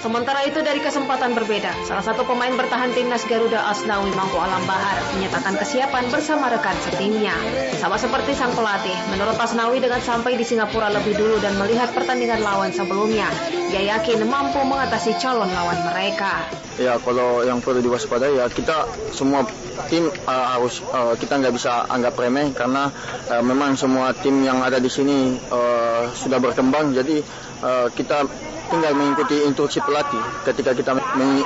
[0.00, 4.96] Sementara itu dari kesempatan berbeda, salah satu pemain bertahan timnas Garuda Asnawi Mangku Alam Bahar
[5.12, 7.36] menyatakan kesiapan bersama rekan setimnya.
[7.76, 12.40] Sama seperti sang pelatih, menurut Asnawi dengan sampai di Singapura lebih dulu dan melihat pertandingan
[12.40, 13.28] lawan sebelumnya,
[13.68, 16.48] ia yakin mampu mengatasi calon lawan mereka.
[16.80, 19.44] Ya kalau yang perlu diwaspadai ya kita semua
[19.92, 22.88] tim uh, harus uh, kita nggak bisa anggap remeh karena
[23.28, 27.20] uh, memang semua tim yang ada di sini uh, sudah berkembang jadi
[27.62, 28.26] uh, kita
[28.70, 30.22] tinggal mengikuti instruksi pelatih.
[30.46, 30.94] Ketika kita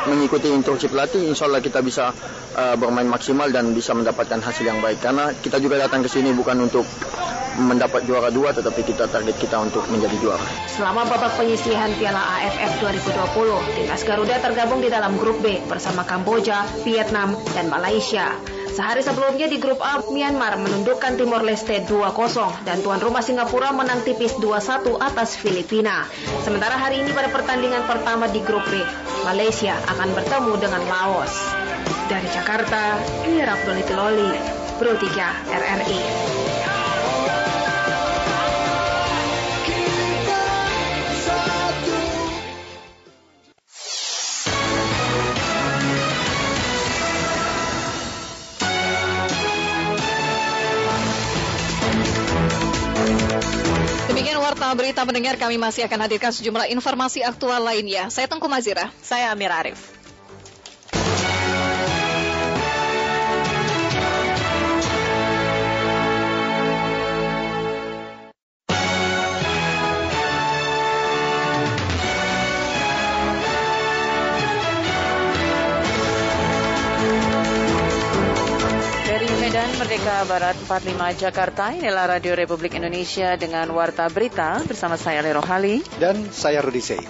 [0.07, 2.13] mengikuti instruksi pelatih, insya Allah kita bisa
[2.55, 5.01] uh, bermain maksimal dan bisa mendapatkan hasil yang baik.
[5.01, 6.85] Karena kita juga datang ke sini bukan untuk
[7.55, 10.43] mendapat juara dua, tetapi kita target kita untuk menjadi juara.
[10.67, 16.67] Selama babak penyisihan Piala AFF 2020, timnas Garuda tergabung di dalam grup B bersama Kamboja,
[16.83, 18.35] Vietnam, dan Malaysia.
[18.75, 24.03] Sehari sebelumnya di grup A, Myanmar menundukkan Timor Leste 2-0 dan tuan rumah Singapura menang
[24.03, 26.11] tipis 2-1 atas Filipina.
[26.43, 28.83] Sementara hari ini pada pertandingan pertama di grup B,
[29.23, 31.55] Malaysia akan bertemu dengan Laos.
[32.11, 32.99] Dari Jakarta,
[33.31, 34.31] Ira Abdul Loli,
[34.83, 36.34] Pro 3 RRI.
[54.75, 58.11] Berita mendengar kami masih akan hadirkan sejumlah informasi aktual lainnya.
[58.11, 58.91] Saya Tengku Mazira.
[59.07, 60.04] Saya Amir Arif.
[80.05, 85.81] Merdeka Barat 45 Jakarta, inilah Radio Republik Indonesia dengan Warta Berita bersama saya Lero Hali.
[85.97, 87.01] Dan saya Rudi Sei.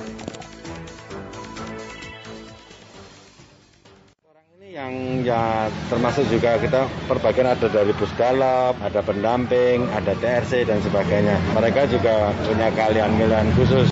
[4.71, 11.35] yang ya termasuk juga kita perbagian ada dari Pusgalap, ada pendamping, ada TRC dan sebagainya.
[11.51, 13.91] Mereka juga punya keahlian-keahlian khusus.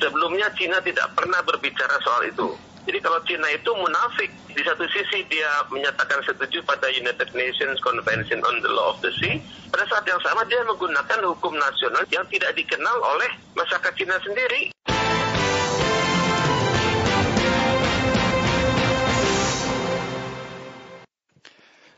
[0.00, 2.48] Sebelumnya Cina tidak pernah berbicara soal itu.
[2.86, 8.38] Jadi kalau Cina itu munafik, di satu sisi dia menyatakan setuju pada United Nations Convention
[8.46, 9.42] on the Law of the Sea,
[9.74, 14.70] pada saat yang sama dia menggunakan hukum nasional yang tidak dikenal oleh masyarakat Cina sendiri.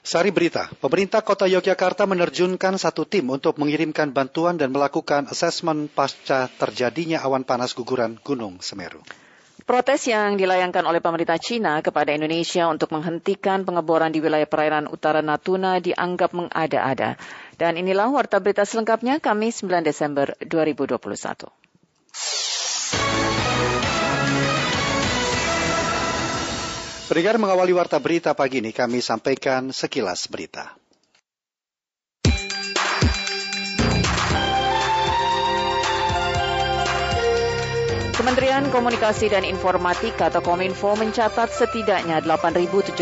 [0.08, 6.48] Sari berita, pemerintah kota Yogyakarta menerjunkan satu tim untuk mengirimkan bantuan dan melakukan asesmen pasca
[6.48, 9.04] terjadinya awan panas guguran Gunung Semeru.
[9.68, 15.20] Protes yang dilayangkan oleh pemerintah Cina kepada Indonesia untuk menghentikan pengeboran di wilayah perairan utara
[15.20, 17.20] Natuna dianggap mengada-ada.
[17.60, 21.52] Dan inilah warta berita selengkapnya Kamis 9 Desember 2021.
[27.12, 30.77] Pendengar mengawali warta berita pagi ini kami sampaikan sekilas berita.
[38.18, 42.98] Kementerian Komunikasi dan Informatika atau Kominfo mencatat setidaknya 8.789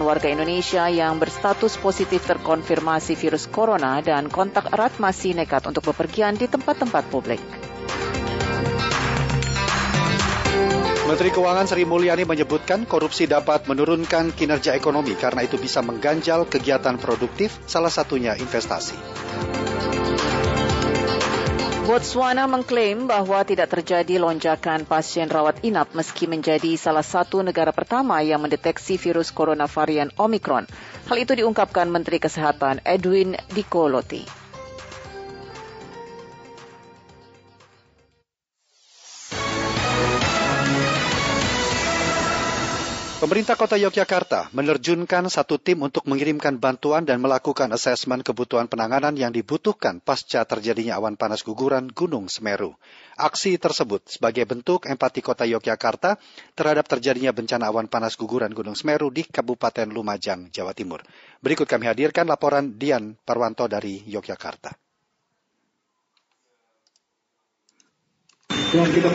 [0.00, 6.32] warga Indonesia yang berstatus positif terkonfirmasi virus corona dan kontak erat masih nekat untuk bepergian
[6.32, 7.44] di tempat-tempat publik.
[11.04, 16.96] Menteri Keuangan Sri Mulyani menyebutkan korupsi dapat menurunkan kinerja ekonomi karena itu bisa mengganjal kegiatan
[16.96, 18.96] produktif, salah satunya investasi.
[21.84, 28.24] Botswana mengklaim bahwa tidak terjadi lonjakan pasien rawat inap meski menjadi salah satu negara pertama
[28.24, 30.64] yang mendeteksi virus corona varian Omicron.
[31.04, 34.43] Hal itu diungkapkan Menteri Kesehatan Edwin Dikoloti.
[43.24, 49.32] Pemerintah Kota Yogyakarta menerjunkan satu tim untuk mengirimkan bantuan dan melakukan asesmen kebutuhan penanganan yang
[49.32, 52.76] dibutuhkan pasca terjadinya awan panas guguran Gunung Semeru.
[53.16, 56.20] Aksi tersebut sebagai bentuk empati Kota Yogyakarta
[56.52, 61.00] terhadap terjadinya bencana awan panas guguran Gunung Semeru di Kabupaten Lumajang, Jawa Timur.
[61.40, 64.76] Berikut kami hadirkan laporan Dian Parwanto dari Yogyakarta.
[68.68, 69.08] Kita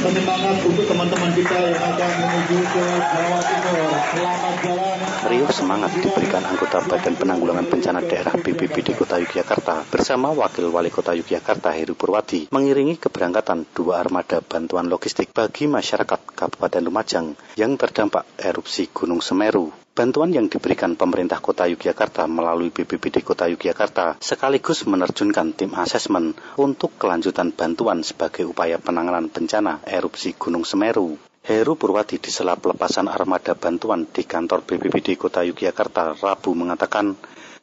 [0.00, 3.90] untuk teman-teman kita yang akan menuju ke Jawa Timur.
[3.92, 4.96] Selamat jalan.
[5.20, 11.12] Meriuh semangat diberikan anggota Badan Penanggulangan Bencana Daerah BPBD Kota Yogyakarta bersama Wakil Wali Kota
[11.12, 18.24] Yogyakarta Heru Purwadi mengiringi keberangkatan dua armada bantuan logistik bagi masyarakat Kabupaten Lumajang yang terdampak
[18.40, 19.89] erupsi Gunung Semeru.
[20.00, 26.96] Bantuan yang diberikan pemerintah kota Yogyakarta melalui BPBD kota Yogyakarta sekaligus menerjunkan tim asesmen untuk
[26.96, 31.20] kelanjutan bantuan sebagai upaya penanganan bencana erupsi Gunung Semeru.
[31.44, 37.12] Heru Purwadi di sela pelepasan armada bantuan di kantor BPBD Kota Yogyakarta Rabu mengatakan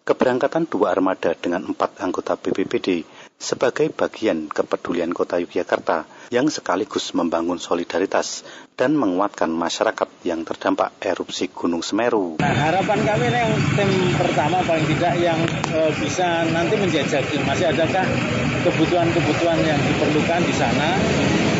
[0.05, 3.01] keberangkatan dua armada dengan empat anggota BPBD
[3.37, 8.41] sebagai bagian kepedulian Kota Yogyakarta yang sekaligus membangun solidaritas
[8.73, 12.41] dan menguatkan masyarakat yang terdampak erupsi Gunung Semeru.
[12.41, 18.05] Nah, harapan kami yang tim pertama paling tidak yang e, bisa nanti menjajaki masih adakah
[18.65, 20.97] kebutuhan-kebutuhan yang diperlukan di sana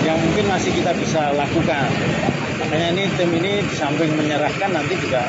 [0.05, 1.89] yang mungkin masih kita bisa lakukan.
[2.57, 5.21] Makanya ini tim ini di samping menyerahkan nanti juga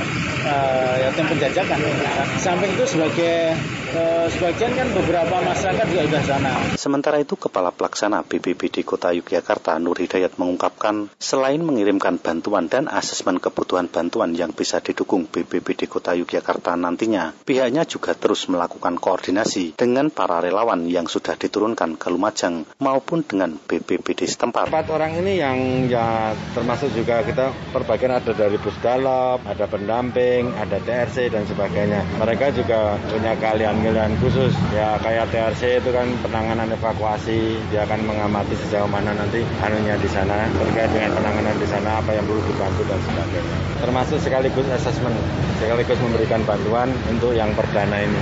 [0.48, 1.78] uh, ya tim penjajakan.
[1.78, 3.52] Di samping itu sebagai
[3.92, 6.52] uh, sebagian kan beberapa masyarakat juga sudah sana.
[6.80, 13.36] Sementara itu Kepala Pelaksana BPBD Kota Yogyakarta Nur Hidayat mengungkapkan selain mengirimkan bantuan dan asesmen
[13.42, 20.08] kebutuhan bantuan yang bisa didukung BPBD Kota Yogyakarta nantinya, pihaknya juga terus melakukan koordinasi dengan
[20.08, 24.72] para relawan yang sudah diturunkan ke Lumajang maupun dengan BPBD setempat.
[24.72, 25.58] Empat orang ini yang
[25.90, 32.04] ya termasuk juga kita perbagian ada dari Pusdalop, ada pendamping, ada TRC dan sebagainya.
[32.18, 34.52] Mereka juga punya keahlian-keahlian khusus.
[34.74, 40.08] Ya kayak TRC itu kan penanganan evakuasi, dia akan mengamati sejauh mana nanti anunya di
[40.10, 43.54] sana terkait dengan penanganan di sana apa yang perlu dibantu dan sebagainya.
[43.78, 45.14] Termasuk sekaligus asesmen,
[45.62, 48.20] sekaligus memberikan bantuan untuk yang perdana ini.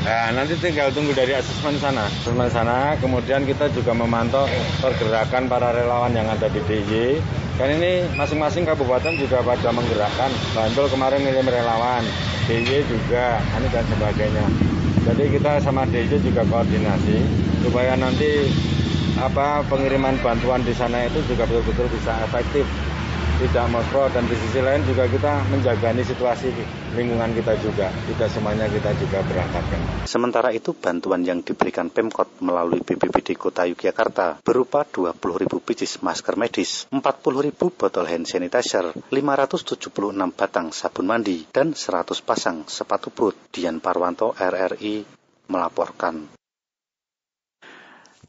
[0.00, 2.08] Nah, nanti tinggal tunggu dari asesmen sana.
[2.08, 4.48] Asesmen sana, kemudian kita juga memantau
[4.80, 7.20] pergerakan para relawan yang ada di DIY.
[7.60, 10.32] Kan ini masing-masing kabupaten juga pada menggerakkan.
[10.56, 12.00] Bantul kemarin ngirim relawan,
[12.48, 14.46] DIY juga, ini dan sebagainya.
[15.04, 17.20] Jadi kita sama DIY juga koordinasi
[17.60, 18.48] supaya nanti
[19.20, 22.64] apa pengiriman bantuan di sana itu juga betul-betul bisa efektif
[23.40, 26.52] tidak makro dan di sisi lain juga kita menjaga situasi
[26.92, 27.88] lingkungan kita juga.
[27.88, 30.04] Tidak semuanya kita juga berangkatkan.
[30.04, 36.84] Sementara itu bantuan yang diberikan Pemkot melalui BPBD Kota Yogyakarta berupa 20.000 pieces masker medis,
[36.92, 39.88] 40.000 botol hand sanitizer, 576
[40.36, 43.32] batang sabun mandi, dan 100 pasang sepatu boot.
[43.48, 45.08] Dian Parwanto RRI
[45.48, 46.39] melaporkan.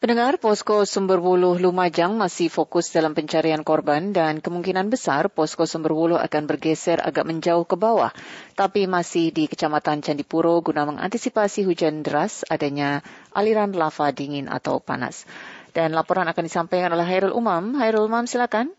[0.01, 6.49] Pendengar Posko Sumberwuluh Lumajang masih fokus dalam pencarian korban dan kemungkinan besar Posko Sumberwuluh akan
[6.49, 8.09] bergeser agak menjauh ke bawah,
[8.57, 13.05] tapi masih di Kecamatan Candipuro guna mengantisipasi hujan deras adanya
[13.37, 15.29] aliran lava dingin atau panas.
[15.69, 17.77] Dan laporan akan disampaikan oleh Hairul Umam.
[17.77, 18.73] Hairul Umam, silakan.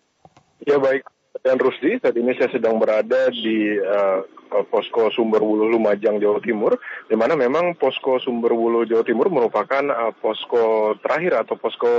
[0.67, 1.07] Ya baik,
[1.41, 4.21] dan Rusdi, saat ini saya sedang berada di uh,
[4.69, 6.77] posko Sumberwulu Lumajang Jawa Timur,
[7.09, 11.93] di mana memang posko Sumberwulu Jawa Timur merupakan uh, posko terakhir atau posko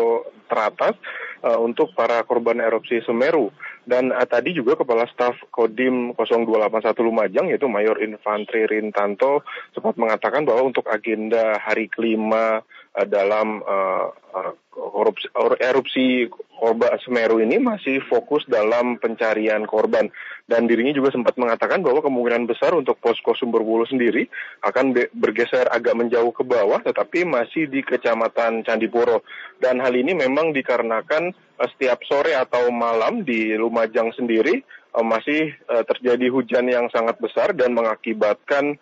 [0.46, 0.94] teratas
[1.42, 3.50] uh, untuk para korban erupsi Semeru.
[3.84, 9.42] Dan uh, tadi juga Kepala Staf Kodim 0281 Lumajang yaitu Mayor Infantri Rintanto
[9.74, 12.62] sempat mengatakan bahwa untuk agenda hari kelima
[12.94, 15.30] uh, dalam uh, uh, korupsi,
[15.62, 20.10] erupsi korban Semeru ini masih fokus dalam pencarian korban.
[20.44, 24.28] Dan dirinya juga sempat mengatakan bahwa kemungkinan besar untuk posko Sumberbulu sendiri
[24.68, 29.24] akan bergeser agak menjauh ke bawah tetapi masih di Kecamatan Candipuro.
[29.62, 34.60] Dan hal ini memang dikarenakan uh, setiap sore atau malam di Lumajang sendiri
[35.00, 38.76] uh, masih uh, terjadi hujan yang sangat besar dan mengakibatkan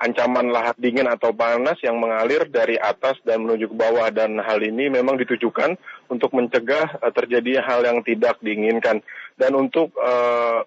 [0.00, 4.08] ancaman lahar dingin atau panas yang mengalir dari atas dan menuju ke bawah.
[4.12, 5.76] Dan hal ini memang ditujukan
[6.12, 9.00] untuk mencegah uh, terjadi hal yang tidak diinginkan.
[9.36, 10.64] Dan untuk uh,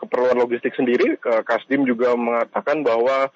[0.00, 3.28] keperluan logistik sendiri Kasdim juga mengatakan bahwa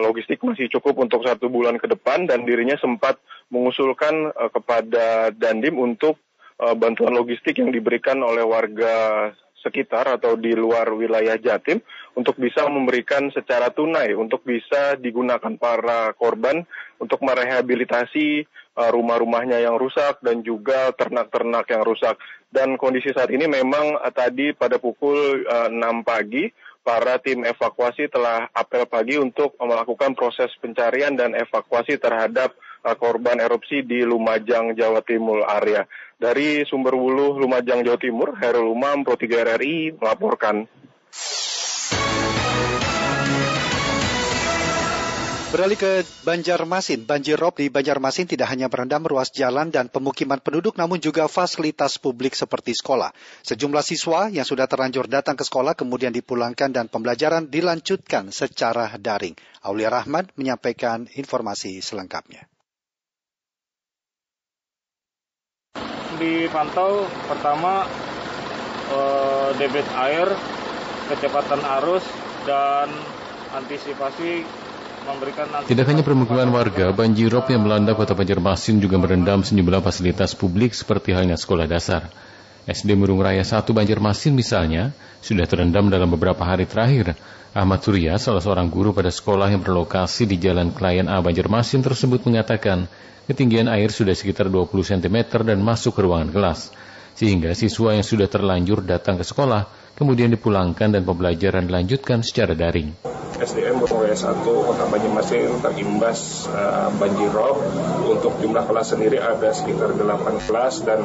[0.00, 3.20] logistik masih cukup untuk satu bulan ke depan dan dirinya sempat
[3.52, 6.16] mengusulkan kepada Dandim untuk
[6.56, 9.28] bantuan logistik yang diberikan oleh warga
[9.62, 11.78] sekitar atau di luar wilayah Jatim
[12.12, 16.64] untuk bisa memberikan secara tunai untuk bisa digunakan para korban
[17.00, 18.44] untuk merehabilitasi
[18.76, 22.20] uh, rumah-rumahnya yang rusak dan juga ternak-ternak yang rusak.
[22.52, 26.52] Dan kondisi saat ini memang uh, tadi pada pukul uh, 6 pagi
[26.82, 32.52] para tim evakuasi telah apel pagi untuk melakukan proses pencarian dan evakuasi terhadap
[32.84, 35.88] uh, korban erupsi di Lumajang, Jawa Timur area.
[36.22, 40.68] Dari Sumber Wulu, Lumajang, Jawa Timur, Herul Umam, Pro 3 RRI melaporkan.
[45.52, 50.80] Beralih ke Banjarmasin, banjir rob di Banjarmasin tidak hanya merendam ruas jalan dan pemukiman penduduk,
[50.80, 53.12] namun juga fasilitas publik seperti sekolah.
[53.44, 59.36] Sejumlah siswa yang sudah terlanjur datang ke sekolah kemudian dipulangkan dan pembelajaran dilanjutkan secara daring.
[59.68, 62.48] Aulia Rahman menyampaikan informasi selengkapnya.
[66.16, 67.84] Dipantau pertama
[68.88, 70.32] eh, debit air,
[71.12, 72.08] kecepatan arus,
[72.48, 72.88] dan
[73.52, 74.61] antisipasi
[75.66, 80.70] tidak hanya permukiman warga, banjir rob yang melanda kota Banjarmasin juga merendam sejumlah fasilitas publik
[80.78, 82.06] seperti halnya sekolah dasar.
[82.70, 87.18] SD Murung Raya 1 Banjarmasin misalnya, sudah terendam dalam beberapa hari terakhir.
[87.50, 92.22] Ahmad Surya, salah seorang guru pada sekolah yang berlokasi di Jalan Klien A Banjarmasin tersebut
[92.22, 92.86] mengatakan,
[93.26, 96.70] ketinggian air sudah sekitar 20 cm dan masuk ke ruangan kelas.
[97.18, 102.90] Sehingga siswa yang sudah terlanjur datang ke sekolah kemudian dipulangkan dan pembelajaran dilanjutkan secara daring.
[103.42, 107.58] SDM Bogor 1 Kota Banyumasin terimbas uh, banjir rob.
[108.06, 111.02] Untuk jumlah kelas sendiri ada sekitar 8 kelas dan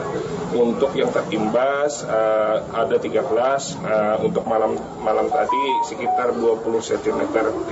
[0.53, 3.81] untuk yang terimbas uh, ada 3 kelas.
[3.81, 7.21] Uh, untuk malam malam tadi sekitar 20 cm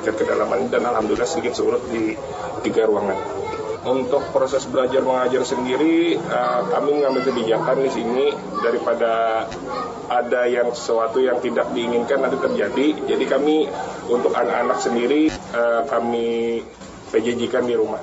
[0.01, 2.17] tingkat kedalaman dan alhamdulillah sedikit surut di
[2.65, 3.44] tiga ruangan.
[3.85, 8.25] Untuk proses belajar mengajar sendiri, uh, kami mengambil kebijakan di sini
[8.65, 9.45] daripada
[10.09, 12.87] ada yang sesuatu yang tidak diinginkan nanti terjadi.
[13.05, 13.69] Jadi kami
[14.09, 16.61] untuk anak-anak sendiri uh, kami
[17.13, 18.01] PJJ-kan di rumah.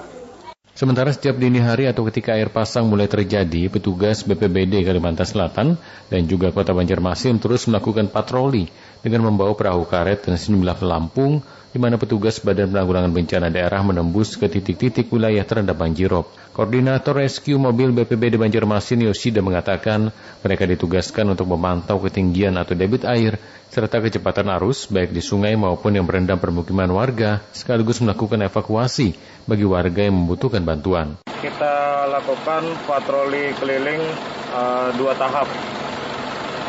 [0.72, 5.68] Sementara setiap dini hari atau ketika air pasang mulai terjadi, petugas BPBD Kalimantan Selatan
[6.08, 8.72] dan juga Kota Banjarmasin terus melakukan patroli
[9.02, 11.42] dengan membawa perahu karet dan sejumlah pelampung
[11.72, 16.28] di mana petugas Badan Penanggulangan Bencana Daerah menembus ke titik-titik wilayah terendam banjirop.
[16.52, 20.12] Koordinator Rescue Mobil BPBD Banjarmasin Yoshida mengatakan
[20.44, 23.40] mereka ditugaskan untuk memantau ketinggian atau debit air
[23.72, 29.16] serta kecepatan arus baik di sungai maupun yang berendam permukiman warga sekaligus melakukan evakuasi
[29.48, 31.16] bagi warga yang membutuhkan bantuan.
[31.40, 34.04] Kita lakukan patroli keliling
[34.52, 35.48] uh, dua tahap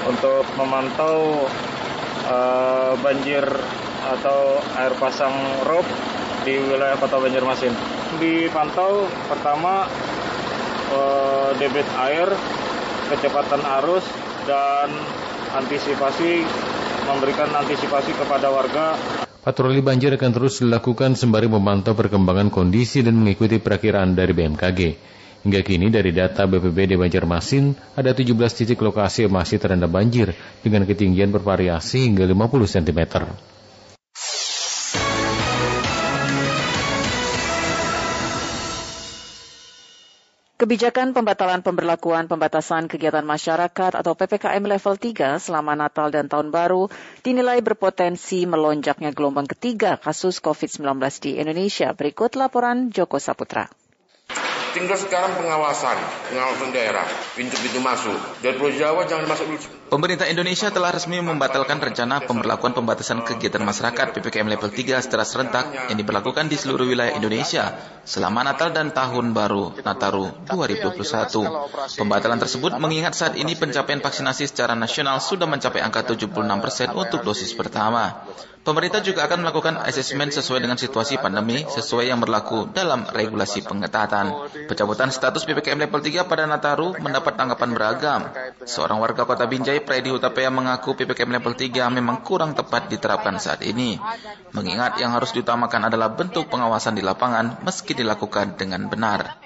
[0.07, 1.43] untuk memantau
[2.27, 3.43] uh, banjir
[4.03, 5.87] atau air pasang rob
[6.43, 7.71] di wilayah Kota Banjarmasin.
[8.19, 9.87] Dipantau pertama
[10.91, 12.27] eh, debit air,
[13.07, 14.03] kecepatan arus
[14.43, 14.91] dan
[15.55, 16.43] antisipasi
[17.07, 18.95] memberikan antisipasi kepada warga
[19.43, 24.79] Patroli banjir akan terus dilakukan sembari memantau perkembangan kondisi dan mengikuti perakiraan dari BMKG.
[25.43, 30.31] Hingga kini dari data BPBD Banjarmasin, ada 17 titik lokasi yang masih terendam banjir
[30.63, 33.01] dengan ketinggian bervariasi hingga 50 cm.
[40.63, 46.87] Kebijakan pembatalan pemberlakuan pembatasan kegiatan masyarakat atau PPKM level 3 selama Natal dan Tahun Baru
[47.19, 51.91] dinilai berpotensi melonjaknya gelombang ketiga kasus COVID-19 di Indonesia.
[51.91, 53.82] Berikut laporan Joko Saputra.
[54.73, 55.97] Tinggal sekarang pengawasan,
[56.33, 57.05] pengawasan daerah,
[57.37, 58.17] pintu-pintu masuk.
[58.41, 59.61] Dan Pulau Jawa jangan masuk dulu.
[59.93, 65.69] Pemerintah Indonesia telah resmi membatalkan rencana pemberlakuan pembatasan kegiatan masyarakat PPKM level 3 secara serentak
[65.93, 71.93] yang diberlakukan di seluruh wilayah Indonesia selama Natal dan Tahun Baru Nataru 2021.
[71.93, 77.53] Pembatalan tersebut mengingat saat ini pencapaian vaksinasi secara nasional sudah mencapai angka 76% untuk dosis
[77.53, 78.25] pertama.
[78.63, 84.47] Pemerintah juga akan melakukan asesmen sesuai dengan situasi pandemi sesuai yang berlaku dalam regulasi pengetatan.
[84.71, 88.21] Pencabutan status PPKM level 3 pada Nataru mendapat tanggapan beragam.
[88.63, 93.59] Seorang warga kota Binjai, Predi Hutapea mengaku PPKM level 3 memang kurang tepat diterapkan saat
[93.67, 93.99] ini.
[94.55, 99.43] Mengingat yang harus diutamakan adalah bentuk pengawasan di lapangan meski dilakukan dengan benar.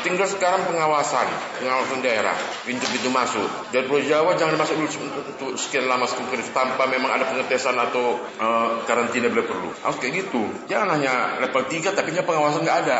[0.00, 1.28] Tinggal sekarang pengawasan,
[1.60, 2.32] pengawasan daerah,
[2.64, 3.44] pintu-pintu masuk.
[3.68, 4.88] Dari Pulau Jawa jangan masuk dulu
[5.60, 6.08] sekian lama
[6.56, 9.70] tanpa memang ada pengetesan atau uh, karantina bila perlu.
[9.80, 10.42] Harus kayak gitu.
[10.66, 12.98] Jangan hanya level 3 tapi pengawasan nggak ada.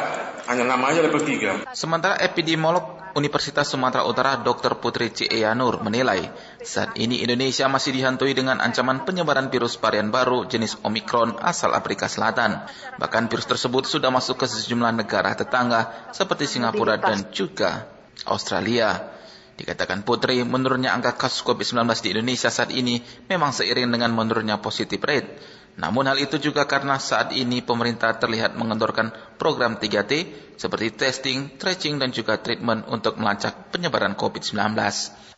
[0.48, 1.72] Hanya namanya level 3.
[1.74, 4.78] Sementara epidemiolog Universitas Sumatera Utara Dr.
[4.78, 6.30] Putri Cieyanur menilai
[6.62, 12.06] saat ini Indonesia masih dihantui dengan ancaman penyebaran virus varian baru jenis Omikron asal Afrika
[12.06, 12.62] Selatan.
[13.02, 17.90] Bahkan virus tersebut sudah masuk ke sejumlah negara tetangga seperti Singapura dan juga
[18.26, 19.19] Australia.
[19.60, 25.04] Dikatakan Putri, menurunnya angka kasus COVID-19 di Indonesia saat ini memang seiring dengan menurunnya positif
[25.04, 25.36] rate.
[25.76, 30.12] Namun hal itu juga karena saat ini pemerintah terlihat mengendorkan program 3T
[30.56, 34.56] seperti testing, tracing, dan juga treatment untuk melacak penyebaran COVID-19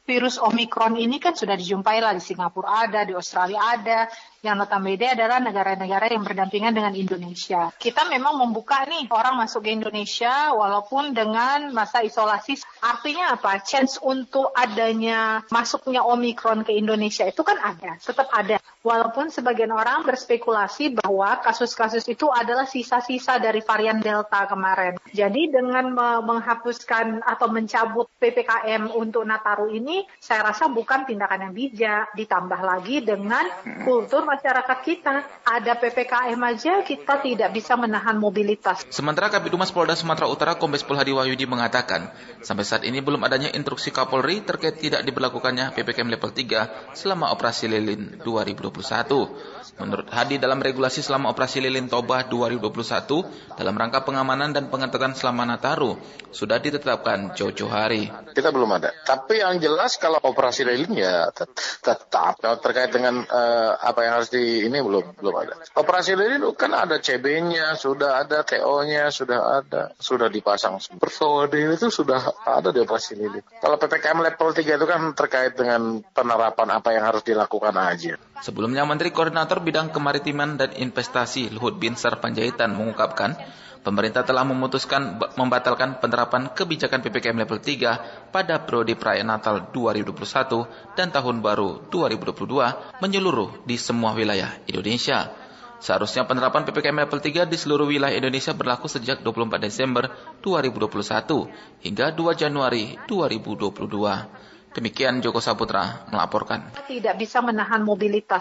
[0.03, 4.11] virus Omikron ini kan sudah dijumpai lah di Singapura ada, di Australia ada,
[4.43, 7.71] yang notabene adalah negara-negara yang berdampingan dengan Indonesia.
[7.79, 12.59] Kita memang membuka nih orang masuk ke Indonesia walaupun dengan masa isolasi.
[12.83, 13.63] Artinya apa?
[13.63, 18.59] Chance untuk adanya masuknya Omikron ke Indonesia itu kan ada, tetap ada.
[18.83, 24.99] Walaupun sebagian orang berspekulasi bahwa kasus-kasus itu adalah sisa-sisa dari varian Delta kemarin.
[25.15, 25.95] Jadi dengan
[26.27, 32.11] menghapuskan atau mencabut PPKM untuk Nataru ini, saya rasa bukan tindakan yang bijak.
[32.19, 33.47] Ditambah lagi dengan
[33.87, 35.15] kultur masyarakat kita.
[35.45, 38.89] Ada PPKM aja kita tidak bisa menahan mobilitas.
[38.89, 42.09] Sementara Kabid Humas Polda Sumatera Utara Kombes Pol Hadi Wahyudi mengatakan,
[42.41, 47.69] sampai saat ini belum adanya instruksi Kapolri terkait tidak diberlakukannya PPKM level 3 selama operasi
[47.69, 49.62] lilin 2021.
[49.81, 55.49] Menurut Hadi dalam regulasi selama operasi lilin Toba 2021 dalam rangka pengamanan dan pengetatan selama
[55.49, 55.97] Nataru
[56.29, 58.13] sudah ditetapkan jauh-jauh hari.
[58.37, 58.93] Kita belum ada.
[58.93, 61.33] Tapi yang jelas kalau operasi lilin ya
[61.81, 62.37] tetap.
[62.37, 65.55] Kalau terkait dengan uh, apa yang harus di ini belum belum ada.
[65.73, 70.81] Operasi lilin kan ada CB-nya, sudah ada TO-nya, sudah ada, sudah dipasang.
[71.01, 73.45] Persodil itu sudah ada di operasi lilin.
[73.61, 78.21] Kalau PPKM level 3 itu kan terkait dengan penerapan apa yang harus dilakukan aja.
[78.43, 83.39] Sebelumnya Menteri Koordinator Bidang Kemaritiman dan Investasi Luhut Binsar Panjaitan mengungkapkan,
[83.87, 91.15] pemerintah telah memutuskan membatalkan penerapan kebijakan PPKM level 3 pada periode perayaan Natal 2021 dan
[91.15, 95.31] Tahun Baru 2022 menyeluruh di semua wilayah Indonesia.
[95.79, 100.11] Seharusnya penerapan PPKM level 3 di seluruh wilayah Indonesia berlaku sejak 24 Desember
[100.43, 101.47] 2021
[101.87, 104.51] hingga 2 Januari 2022.
[104.73, 106.73] Demikian Joko Saputra melaporkan.
[106.89, 108.41] Tidak bisa menahan mobilitas.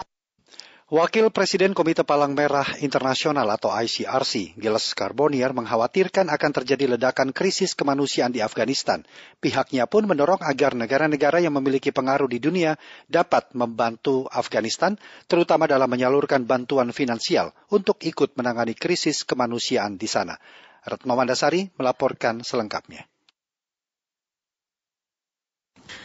[0.92, 7.72] Wakil Presiden Komite Palang Merah Internasional atau ICRC, Giles Carbonier mengkhawatirkan akan terjadi ledakan krisis
[7.72, 9.00] kemanusiaan di Afghanistan.
[9.40, 12.76] Pihaknya pun mendorong agar negara-negara yang memiliki pengaruh di dunia
[13.08, 15.00] dapat membantu Afghanistan,
[15.32, 20.36] terutama dalam menyalurkan bantuan finansial untuk ikut menangani krisis kemanusiaan di sana.
[20.84, 23.08] Retno Mandasari melaporkan selengkapnya.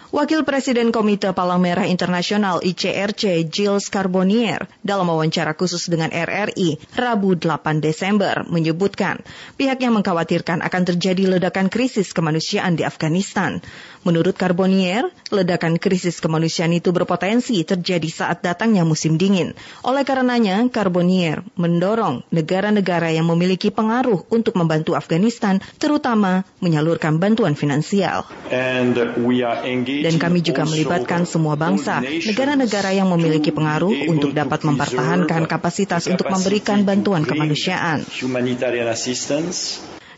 [0.08, 7.36] Wakil Presiden Komite Palang Merah Internasional ICRC Gilles Carbonier dalam wawancara khusus dengan RRI Rabu
[7.36, 9.20] 8 Desember menyebutkan
[9.60, 13.60] pihaknya mengkhawatirkan akan terjadi ledakan krisis kemanusiaan di Afghanistan.
[14.08, 19.52] Menurut Carbonier, ledakan krisis kemanusiaan itu berpotensi terjadi saat datangnya musim dingin.
[19.84, 28.24] Oleh karenanya, Carbonier mendorong negara-negara yang memiliki pengaruh untuk membantu Afghanistan, terutama menyalurkan bantuan finansial.
[28.48, 36.32] Dan kami juga melibatkan semua bangsa, negara-negara yang memiliki pengaruh untuk dapat mempertahankan kapasitas untuk
[36.32, 38.08] memberikan bantuan kemanusiaan.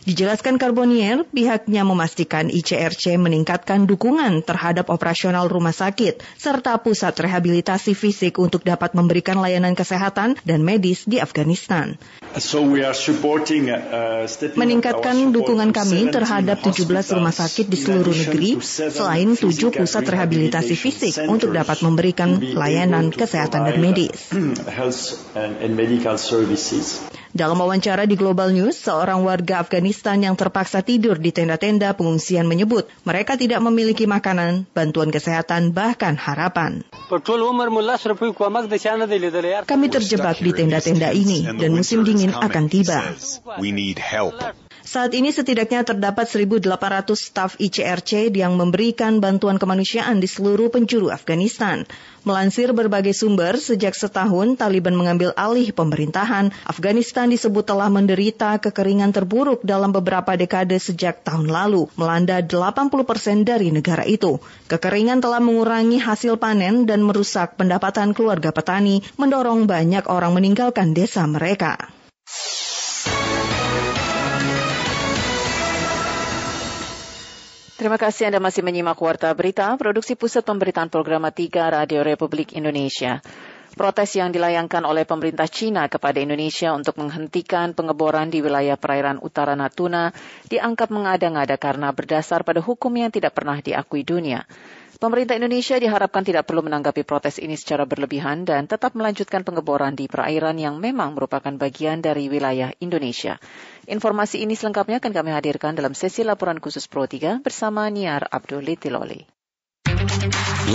[0.10, 8.42] Dijelaskan Carbonier, pihaknya memastikan ICRC meningkatkan dukungan terhadap operasional rumah sakit serta pusat rehabilitasi fisik
[8.42, 11.94] untuk dapat memberikan layanan kesehatan dan medis di Afghanistan.
[14.58, 21.22] Meningkatkan dukungan kami terhadap 17 rumah sakit di seluruh negeri, selain 7 pusat rehabilitasi fisik
[21.30, 24.34] untuk dapat memberikan layanan kesehatan dan medis.
[27.30, 32.90] Dalam wawancara di Global News, seorang warga Afghanistan yang terpaksa tidur di tenda-tenda pengungsian menyebut
[33.06, 36.82] mereka tidak memiliki makanan, bantuan kesehatan, bahkan harapan.
[39.66, 43.14] Kami terjebak di tenda-tenda ini dan musim dingin akan tiba.
[44.90, 46.66] Saat ini setidaknya terdapat 1.800
[47.14, 51.86] staf ICRC yang memberikan bantuan kemanusiaan di seluruh penjuru Afghanistan.
[52.26, 59.62] Melansir berbagai sumber, sejak setahun Taliban mengambil alih pemerintahan, Afghanistan disebut telah menderita kekeringan terburuk
[59.62, 64.42] dalam beberapa dekade sejak tahun lalu, melanda 80 persen dari negara itu.
[64.74, 71.30] Kekeringan telah mengurangi hasil panen dan merusak pendapatan keluarga petani, mendorong banyak orang meninggalkan desa
[71.30, 71.99] mereka.
[77.80, 81.48] Terima kasih Anda masih menyimak Warta Berita, Produksi Pusat Pemberitaan Program 3
[81.80, 83.24] Radio Republik Indonesia.
[83.72, 89.56] Protes yang dilayangkan oleh pemerintah Cina kepada Indonesia untuk menghentikan pengeboran di wilayah perairan utara
[89.56, 90.12] Natuna
[90.52, 94.44] dianggap mengada-ngada karena berdasar pada hukum yang tidak pernah diakui dunia.
[95.00, 100.12] Pemerintah Indonesia diharapkan tidak perlu menanggapi protes ini secara berlebihan dan tetap melanjutkan pengeboran di
[100.12, 103.40] perairan yang memang merupakan bagian dari wilayah Indonesia.
[103.88, 108.60] Informasi ini selengkapnya akan kami hadirkan dalam sesi laporan khusus Pro 3 bersama Niar Abdul
[108.60, 109.24] Litiloli.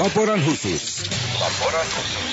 [0.01, 1.05] Laporan khusus.
[1.37, 2.33] Laporan khusus.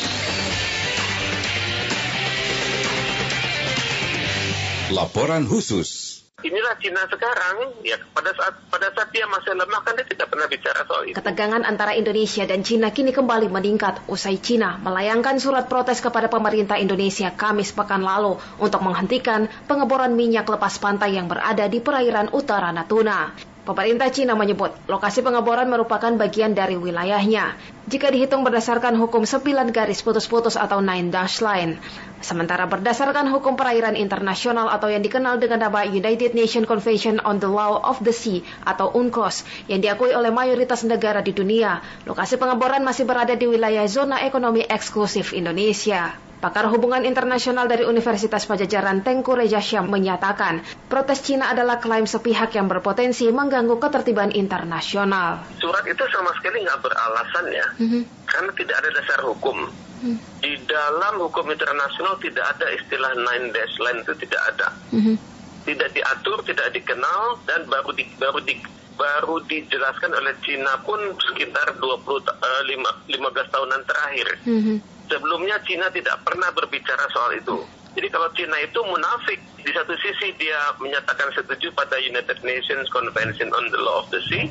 [4.95, 6.10] Laporan khusus.
[6.41, 10.49] Inilah Cina sekarang, ya pada saat pada saat dia masih lemah kan dia tidak pernah
[10.49, 11.15] bicara soal itu.
[11.17, 16.81] Ketegangan antara Indonesia dan Cina kini kembali meningkat usai Cina melayangkan surat protes kepada pemerintah
[16.81, 22.73] Indonesia Kamis pekan lalu untuk menghentikan pengeboran minyak lepas pantai yang berada di perairan utara
[22.73, 23.50] Natuna.
[23.61, 27.53] Pemerintah Cina menyebut lokasi pengeboran merupakan bagian dari wilayahnya.
[27.85, 31.77] Jika dihitung berdasarkan hukum 9 garis putus-putus atau nine dash line.
[32.25, 37.45] Sementara berdasarkan hukum perairan internasional atau yang dikenal dengan nama United Nations Convention on the
[37.45, 42.81] Law of the Sea atau UNCLOS yang diakui oleh mayoritas negara di dunia, lokasi pengeboran
[42.81, 46.30] masih berada di wilayah zona ekonomi eksklusif Indonesia.
[46.41, 52.65] Pakar hubungan internasional dari Universitas Pajajaran Tengku Rejasya menyatakan, protes Cina adalah klaim sepihak yang
[52.65, 55.45] berpotensi mengganggu ketertiban internasional.
[55.61, 58.01] Surat itu sama sekali nggak beralasan ya, mm-hmm.
[58.25, 59.69] karena tidak ada dasar hukum.
[60.01, 60.17] Mm.
[60.41, 64.67] Di dalam hukum internasional tidak ada istilah nine dash line itu tidak ada.
[64.97, 65.15] Mm-hmm.
[65.61, 68.57] Tidak diatur, tidak dikenal, dan baru di, baru di,
[68.99, 70.99] baru dijelaskan oleh Cina pun
[71.31, 74.27] sekitar 20 uh, 5, 15 tahunan terakhir.
[74.45, 77.59] Mm-hmm sebelumnya Cina tidak pernah berbicara soal itu.
[77.91, 83.51] Jadi kalau Cina itu munafik, di satu sisi dia menyatakan setuju pada United Nations Convention
[83.51, 84.47] on the Law of the Sea,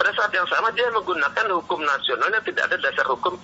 [0.00, 3.36] pada saat yang sama dia menggunakan hukum nasional yang tidak ada dasar hukum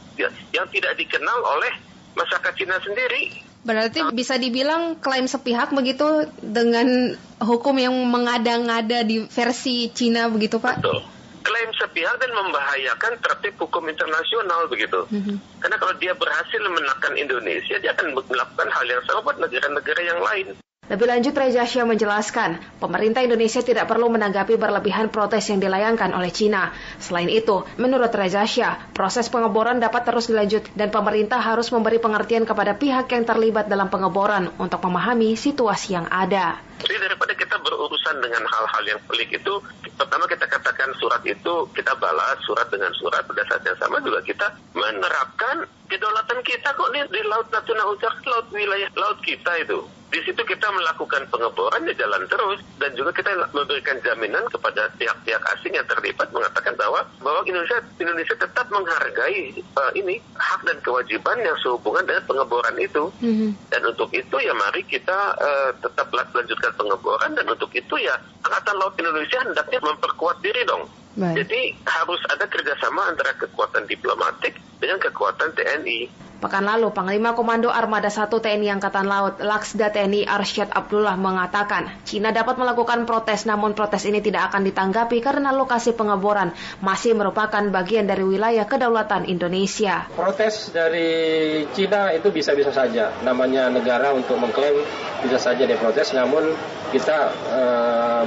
[0.57, 1.76] yang tidak dikenal oleh
[2.16, 3.45] masyarakat Cina sendiri.
[3.68, 7.12] Berarti bisa dibilang klaim sepihak begitu dengan
[7.43, 10.82] hukum yang mengada-ngada di versi Cina begitu Pak?
[10.82, 11.01] Betul
[11.49, 15.09] klaim sepihak dan membahayakan tertib hukum internasional begitu.
[15.09, 15.64] Mm-hmm.
[15.64, 20.20] Karena kalau dia berhasil menekan Indonesia, dia akan melakukan hal yang sama buat negara-negara yang
[20.20, 20.61] lain.
[20.89, 26.32] Lebih lanjut, Reza Shah menjelaskan, pemerintah Indonesia tidak perlu menanggapi berlebihan protes yang dilayangkan oleh
[26.32, 26.72] Cina.
[26.97, 32.49] Selain itu, menurut Reza Shah, proses pengeboran dapat terus dilanjut dan pemerintah harus memberi pengertian
[32.49, 36.57] kepada pihak yang terlibat dalam pengeboran untuk memahami situasi yang ada.
[36.79, 39.55] Jadi daripada kita berurusan dengan hal-hal yang pelik itu,
[39.99, 43.26] pertama kita katakan surat itu, kita balas surat dengan surat.
[43.26, 48.14] Pada saat yang sama juga kita menerapkan kedaulatan kita kok di, di Laut Natuna Utara,
[48.29, 49.81] laut wilayah laut kita itu.
[50.09, 55.43] Di situ kita melakukan pengeboran ya jalan terus dan juga kita memberikan jaminan kepada pihak-pihak
[55.53, 61.37] asing yang terlibat mengatakan bahwa bahwa Indonesia Indonesia tetap menghargai uh, ini hak dan kewajiban
[61.45, 63.12] yang sehubungan dengan pengeboran itu.
[63.20, 63.51] Mm-hmm.
[63.68, 68.14] Dan untuk itu ya mari kita uh, tetap lanjutkan pengeboran dan untuk itu ya
[68.45, 70.85] Angkatan Laut Indonesia hendaknya memperkuat diri dong.
[71.19, 71.35] Baik.
[71.43, 76.29] Jadi harus ada kerjasama antara kekuatan diplomatik dengan kekuatan TNI.
[76.39, 82.31] Pekan lalu, Panglima Komando Armada 1 TNI Angkatan Laut, Laksda TNI Arsyad Abdullah mengatakan, Cina
[82.31, 88.07] dapat melakukan protes namun protes ini tidak akan ditanggapi karena lokasi pengeboran masih merupakan bagian
[88.07, 90.07] dari wilayah kedaulatan Indonesia.
[90.14, 93.11] Protes dari Cina itu bisa-bisa saja.
[93.27, 94.79] Namanya negara untuk mengklaim
[95.27, 96.55] bisa saja diprotes, namun
[96.95, 97.62] kita e,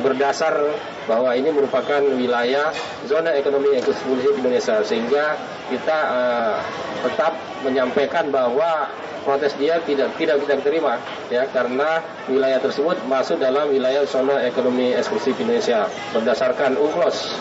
[0.03, 0.53] berdasar
[1.07, 2.75] bahwa ini merupakan wilayah
[3.09, 5.35] zona ekonomi eksklusif Indonesia sehingga
[5.67, 6.21] kita e,
[7.07, 7.33] tetap
[7.65, 8.89] menyampaikan bahwa
[9.21, 10.97] protes dia tidak tidak kita terima
[11.29, 17.37] ya karena wilayah tersebut masuk dalam wilayah zona ekonomi eksklusif Indonesia berdasarkan UNCLOS.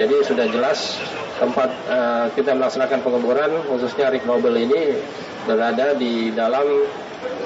[0.00, 0.98] Jadi sudah jelas
[1.36, 4.98] tempat uh, kita melaksanakan pengeboran khususnya Rig Nobel ini
[5.44, 6.64] berada di dalam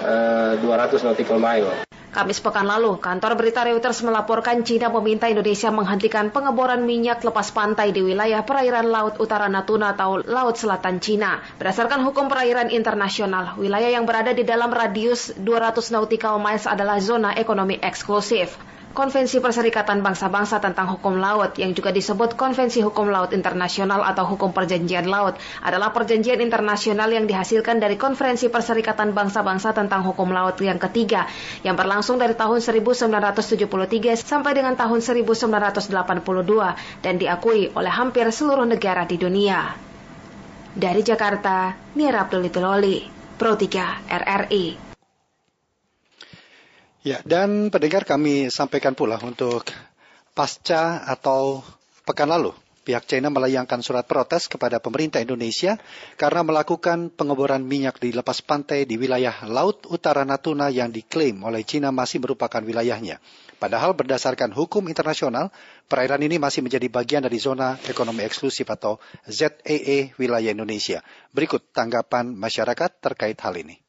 [0.04, 1.85] uh, 200 nautical mile.
[2.16, 7.92] Kamis pekan lalu, kantor berita Reuters melaporkan Cina meminta Indonesia menghentikan pengeboran minyak lepas pantai
[7.92, 11.44] di wilayah perairan Laut Utara Natuna atau Laut Selatan Cina.
[11.60, 17.36] Berdasarkan hukum perairan internasional, wilayah yang berada di dalam radius 200 nautical miles adalah zona
[17.36, 18.56] ekonomi eksklusif.
[18.96, 24.56] Konvensi Perserikatan Bangsa-Bangsa tentang Hukum Laut yang juga disebut Konvensi Hukum Laut Internasional atau Hukum
[24.56, 30.80] Perjanjian Laut adalah perjanjian internasional yang dihasilkan dari Konferensi Perserikatan Bangsa-Bangsa tentang Hukum Laut yang
[30.80, 31.28] ketiga
[31.60, 33.68] yang berlangsung dari tahun 1973
[34.16, 35.92] sampai dengan tahun 1982
[37.04, 39.76] dan diakui oleh hampir seluruh negara di dunia.
[40.72, 42.48] Dari Jakarta, Nira Abdul
[43.36, 44.85] Pro 3 RRI.
[47.06, 49.62] Ya, dan pendengar kami sampaikan pula untuk
[50.34, 51.62] pasca atau
[52.06, 52.54] Pekan lalu,
[52.86, 55.74] pihak China melayangkan surat protes kepada pemerintah Indonesia
[56.14, 61.66] karena melakukan pengeboran minyak di lepas pantai di wilayah Laut Utara Natuna yang diklaim oleh
[61.66, 63.18] China masih merupakan wilayahnya.
[63.58, 65.50] Padahal berdasarkan hukum internasional,
[65.90, 71.02] perairan ini masih menjadi bagian dari zona ekonomi eksklusif atau ZEE wilayah Indonesia.
[71.34, 73.85] Berikut tanggapan masyarakat terkait hal ini.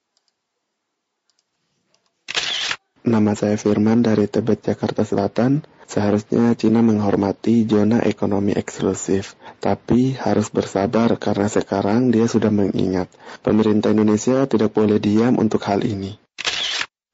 [3.07, 5.63] Nama saya Firman dari Tebet, Jakarta Selatan.
[5.87, 13.07] Seharusnya Cina menghormati zona ekonomi eksklusif, tapi harus bersabar karena sekarang dia sudah mengingat.
[13.39, 16.19] Pemerintah Indonesia tidak boleh diam untuk hal ini.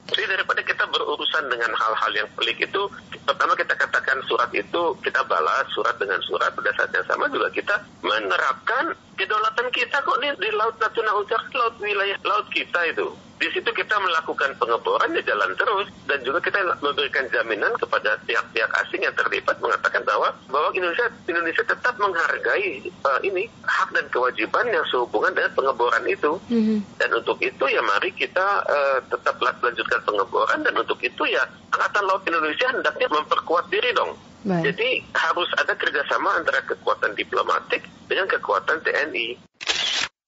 [0.10, 2.82] Jadi daripada kita berurusan dengan hal-hal yang pelik itu,
[3.30, 7.54] pertama kita katakan surat itu kita balas surat dengan surat pada saat yang sama juga
[7.54, 13.14] kita menerapkan kedaulatan kita kok di, di laut Natuna Utara, laut wilayah laut kita itu.
[13.44, 18.72] Di situ kita melakukan pengeboran ya jalan terus dan juga kita memberikan jaminan kepada pihak-pihak
[18.88, 24.72] asing yang terlibat mengatakan bahwa bahwa Indonesia Indonesia tetap menghargai uh, ini hak dan kewajiban
[24.72, 26.39] yang sehubungan dengan pengeboran itu.
[26.48, 26.78] Mm-hmm.
[27.04, 31.44] Dan untuk itu ya mari kita uh, tetap lanjutkan pengeboran dan untuk itu ya
[31.76, 34.16] Angkatan Laut Indonesia hendaknya memperkuat diri dong.
[34.48, 34.72] Baik.
[34.72, 39.36] Jadi harus ada kerjasama antara kekuatan diplomatik dengan kekuatan TNI.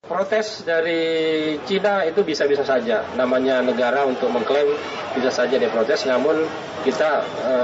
[0.06, 3.02] Protes dari Cina itu bisa-bisa saja.
[3.18, 4.70] Namanya negara untuk mengklaim
[5.18, 6.06] bisa saja diprotes.
[6.06, 6.46] Namun
[6.86, 7.56] kita e,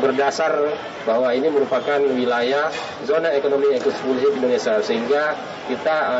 [0.00, 0.72] berdasar
[1.04, 2.72] bahwa ini merupakan wilayah
[3.04, 4.80] zona ekonomi eksklusif Indonesia.
[4.80, 5.36] Sehingga
[5.68, 6.18] kita e,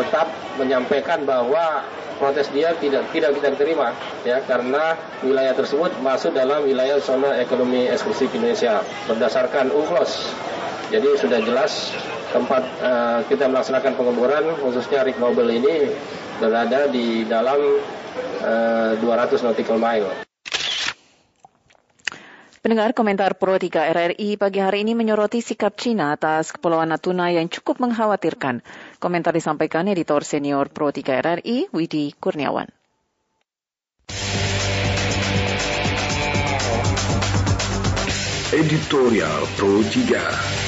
[0.00, 1.84] tetap menyampaikan bahwa
[2.16, 3.96] protes dia tidak tidak kita terima
[4.28, 10.12] ya karena wilayah tersebut masuk dalam wilayah zona ekonomi eksklusif Indonesia berdasarkan UNCLOS.
[10.90, 11.94] Jadi sudah jelas
[12.34, 15.86] tempat uh, kita melaksanakan pengeboran khususnya Rig Nobel ini
[16.42, 17.78] berada di dalam
[18.42, 20.10] uh, eh, 200 nautical mile.
[22.60, 27.46] Pendengar komentar Pro 3 RRI pagi hari ini menyoroti sikap Cina atas Kepulauan Natuna yang
[27.46, 28.60] cukup mengkhawatirkan.
[28.98, 32.68] Komentar disampaikan editor senior Pro 3 RRI, Widi Kurniawan.
[38.50, 40.59] Editorial Pro 3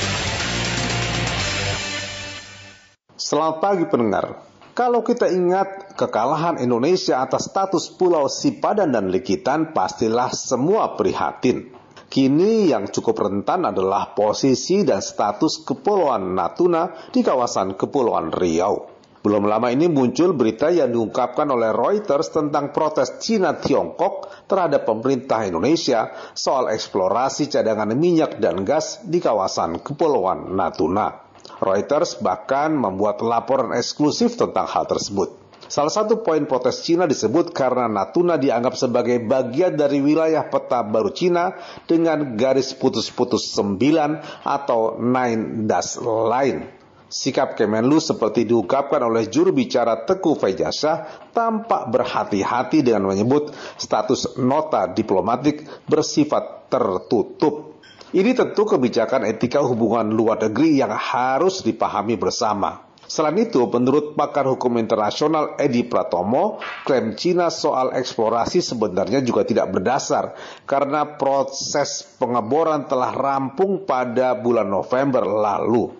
[3.33, 4.45] Selamat pagi pendengar.
[4.77, 11.73] Kalau kita ingat kekalahan Indonesia atas status Pulau Sipadan dan Likitan, pastilah semua prihatin.
[12.13, 18.93] Kini yang cukup rentan adalah posisi dan status Kepulauan Natuna di kawasan Kepulauan Riau.
[19.25, 25.41] Belum lama ini muncul berita yang diungkapkan oleh Reuters tentang protes Cina Tiongkok terhadap pemerintah
[25.49, 31.32] Indonesia soal eksplorasi cadangan minyak dan gas di kawasan Kepulauan Natuna.
[31.63, 35.39] Reuters bahkan membuat laporan eksklusif tentang hal tersebut.
[35.71, 41.15] Salah satu poin protes Cina disebut karena Natuna dianggap sebagai bagian dari wilayah peta baru
[41.15, 41.57] Cina
[41.89, 46.83] dengan garis putus-putus sembilan atau nine dash line.
[47.13, 54.89] Sikap Kemenlu seperti diungkapkan oleh juru bicara Teguh Fejasa tampak berhati-hati dengan menyebut status nota
[54.89, 57.72] diplomatik bersifat tertutup.
[58.13, 62.85] Ini tentu kebijakan etika hubungan luar negeri yang harus dipahami bersama.
[63.09, 69.73] Selain itu, menurut pakar hukum internasional Edi Pratomo, klaim Cina soal eksplorasi sebenarnya juga tidak
[69.73, 70.37] berdasar
[70.69, 75.97] karena proses pengeboran telah rampung pada bulan November lalu.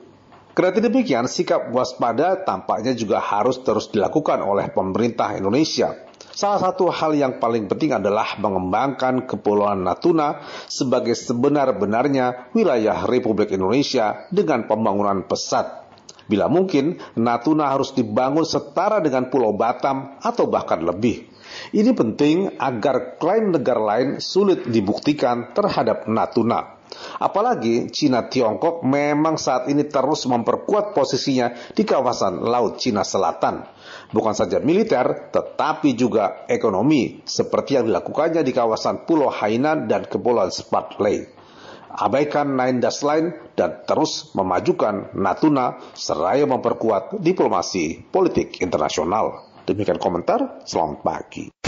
[0.53, 6.12] Kerana demikian, sikap waspada tampaknya juga harus terus dilakukan oleh pemerintah Indonesia.
[6.33, 14.25] Salah satu hal yang paling penting adalah mengembangkan Kepulauan Natuna sebagai sebenar-benarnya wilayah Republik Indonesia
[14.33, 15.85] dengan pembangunan pesat.
[16.25, 21.29] Bila mungkin, Natuna harus dibangun setara dengan Pulau Batam atau bahkan lebih.
[21.77, 26.81] Ini penting agar klaim negara lain sulit dibuktikan terhadap Natuna.
[27.21, 33.65] Apalagi Cina Tiongkok memang saat ini terus memperkuat posisinya di kawasan Laut Cina Selatan
[34.13, 40.53] bukan saja militer, tetapi juga ekonomi, seperti yang dilakukannya di kawasan Pulau Hainan dan Kepulauan
[40.53, 41.27] Spratly.
[41.93, 49.53] Abaikan Nine Dash Line dan terus memajukan Natuna seraya memperkuat diplomasi politik internasional.
[49.69, 51.62] Demikian komentar, selamat pagi.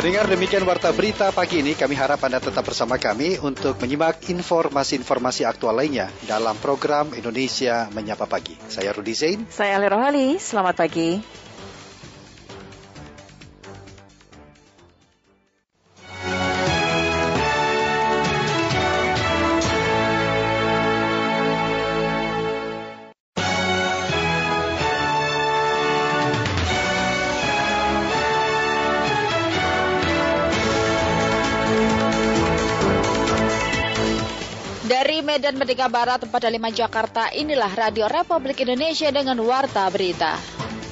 [0.00, 1.76] Pendengar demikian warta berita pagi ini.
[1.76, 8.24] Kami harap Anda tetap bersama kami untuk menyimak informasi-informasi aktual lainnya dalam program Indonesia Menyapa
[8.24, 8.56] Pagi.
[8.64, 9.44] Saya Rudi Zain.
[9.52, 10.40] Saya Ali Rohali.
[10.40, 11.39] Selamat pagi.
[35.60, 40.40] Merdeka Barat 45 Jakarta, inilah Radio Republik Indonesia dengan Warta Berita.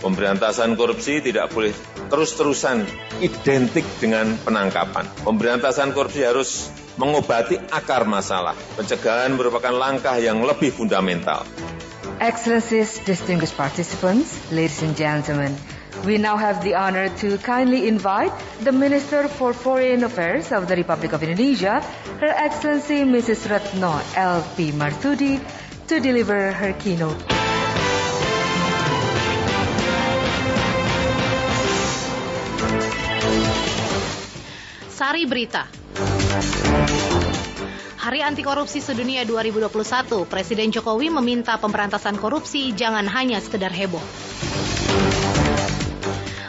[0.04, 1.72] Pemberantasan korupsi tidak boleh
[2.12, 2.84] terus-terusan
[3.24, 5.08] identik dengan penangkapan.
[5.24, 6.68] Pemberantasan korupsi harus
[7.00, 8.52] mengobati akar masalah.
[8.76, 11.48] Pencegahan merupakan langkah yang lebih fundamental.
[12.20, 15.56] Excellencies, distinguished participants, ladies and gentlemen,
[16.04, 20.76] We now have the honor to kindly invite the Minister for Foreign Affairs of the
[20.76, 21.82] Republic of Indonesia,
[22.20, 23.50] Her Excellency Mrs.
[23.50, 24.72] Retno L.P.
[24.72, 25.42] Marsudi,
[25.88, 27.18] to deliver her keynote.
[34.88, 35.66] Sari Berita
[37.98, 44.02] Hari Anti Korupsi Sedunia 2021, Presiden Jokowi meminta pemberantasan korupsi jangan hanya sekedar heboh.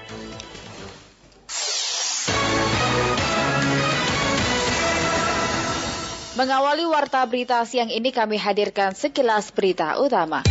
[6.39, 10.47] Mengawali warta berita siang ini kami hadirkan sekilas berita utama.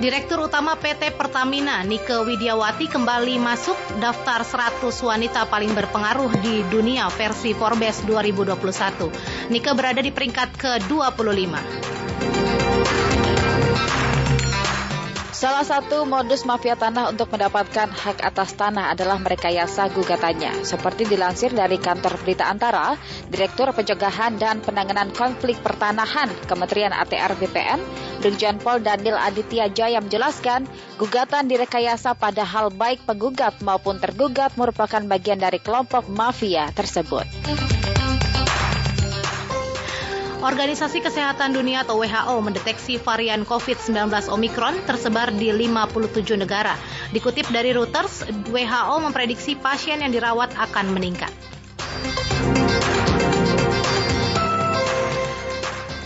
[0.00, 7.12] Direktur Utama PT Pertamina Nike Widiawati kembali masuk daftar 100 wanita paling berpengaruh di dunia
[7.12, 9.52] versi Forbes 2021.
[9.52, 11.52] Nike berada di peringkat ke-25.
[15.40, 20.68] Salah satu modus mafia tanah untuk mendapatkan hak atas tanah adalah merekayasa gugatannya.
[20.68, 22.92] Seperti dilansir dari kantor berita Antara,
[23.24, 27.80] Direktur Pencegahan dan Penanganan Konflik Pertanahan Kementerian ATR BPN,
[28.20, 30.68] Brigjen Pol Daniel Aditya Jaya menjelaskan,
[31.00, 37.24] gugatan direkayasa pada hal baik penggugat maupun tergugat merupakan bagian dari kelompok mafia tersebut.
[40.40, 46.80] Organisasi Kesehatan Dunia atau WHO mendeteksi varian COVID-19 Omicron tersebar di 57 negara.
[47.12, 51.28] Dikutip dari Reuters, WHO memprediksi pasien yang dirawat akan meningkat.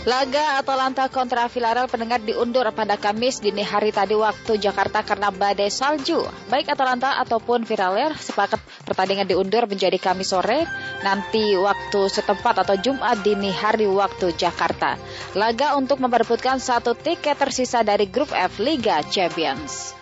[0.05, 5.73] Laga Atalanta kontra Villarreal pendengar diundur pada Kamis dini hari tadi waktu Jakarta karena badai
[5.73, 6.21] salju.
[6.45, 10.69] Baik Atalanta ataupun Villarreal sepakat pertandingan diundur menjadi Kamis sore
[11.01, 14.93] nanti waktu setempat atau Jumat dini hari waktu Jakarta.
[15.33, 19.97] Laga untuk memperebutkan satu tiket tersisa dari grup F Liga Champions.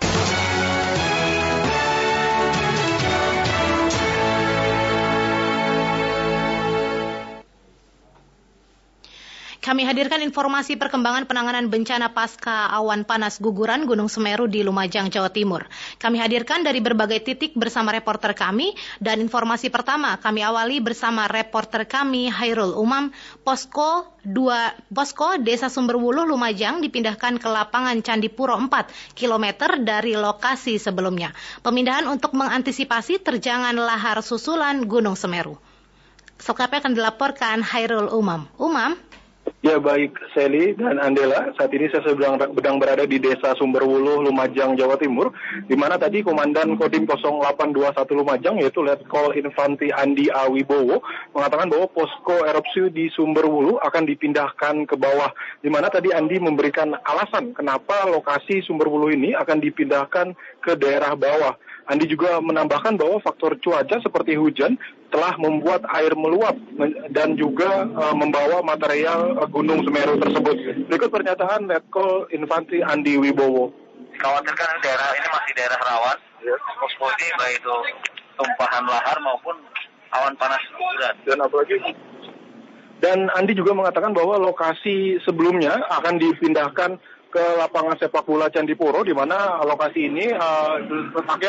[9.64, 15.32] Kami hadirkan informasi perkembangan penanganan bencana pasca awan panas guguran Gunung Semeru di Lumajang, Jawa
[15.32, 15.64] Timur.
[15.96, 21.88] Kami hadirkan dari berbagai titik bersama reporter kami dan informasi pertama kami awali bersama reporter
[21.88, 23.08] kami Hairul Umam,
[23.40, 31.32] Posko 2 Posko Desa Sumberwuluh Lumajang dipindahkan ke lapangan Candipuro 4 km dari lokasi sebelumnya.
[31.64, 35.56] Pemindahan untuk mengantisipasi terjangan lahar susulan Gunung Semeru.
[36.36, 38.44] Selengkapnya akan dilaporkan Hairul Umam.
[38.60, 39.00] Umam,
[39.64, 44.76] Ya baik Seli dan Andela, saat ini saya sedang, sedang berada di Desa Sumberwuluh, Lumajang,
[44.76, 45.32] Jawa Timur,
[45.64, 51.00] di mana tadi Komandan Kodim 0821 Lumajang, yaitu Letkol Infanti Andi Awibowo,
[51.32, 55.32] mengatakan bahwa posko erupsi di Sumberwuluh akan dipindahkan ke bawah,
[55.64, 61.56] di mana tadi Andi memberikan alasan kenapa lokasi Sumberwuluh ini akan dipindahkan ke daerah bawah.
[61.84, 64.80] Andi juga menambahkan bahwa faktor cuaca seperti hujan
[65.14, 66.58] telah membuat air meluap
[67.14, 70.90] dan juga uh, membawa material uh, Gunung Semeru tersebut.
[70.90, 73.70] Berikut pernyataan Letkol Infantri Andi Wibowo.
[74.10, 76.54] Dikhawatirkan daerah ini masih daerah rawan, ya.
[76.82, 77.76] posko ini baik itu
[78.34, 79.54] tumpahan lahar maupun
[80.10, 81.14] awan panas berat.
[81.22, 81.78] Dan apalagi
[82.98, 86.98] dan Andi juga mengatakan bahwa lokasi sebelumnya akan dipindahkan
[87.34, 90.78] ke lapangan sepak bola Candipuro di mana lokasi ini uh,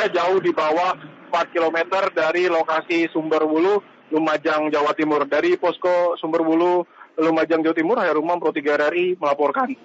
[0.09, 0.97] jauh di bawah
[1.29, 1.77] 4 km
[2.09, 3.77] dari lokasi Sumberwulu
[4.09, 5.29] Lumajang Jawa Timur.
[5.29, 6.81] Dari posko Sumberwulu
[7.21, 9.77] Lumajang Jawa Timur, Hairumam Pro 3 RRI melaporkan.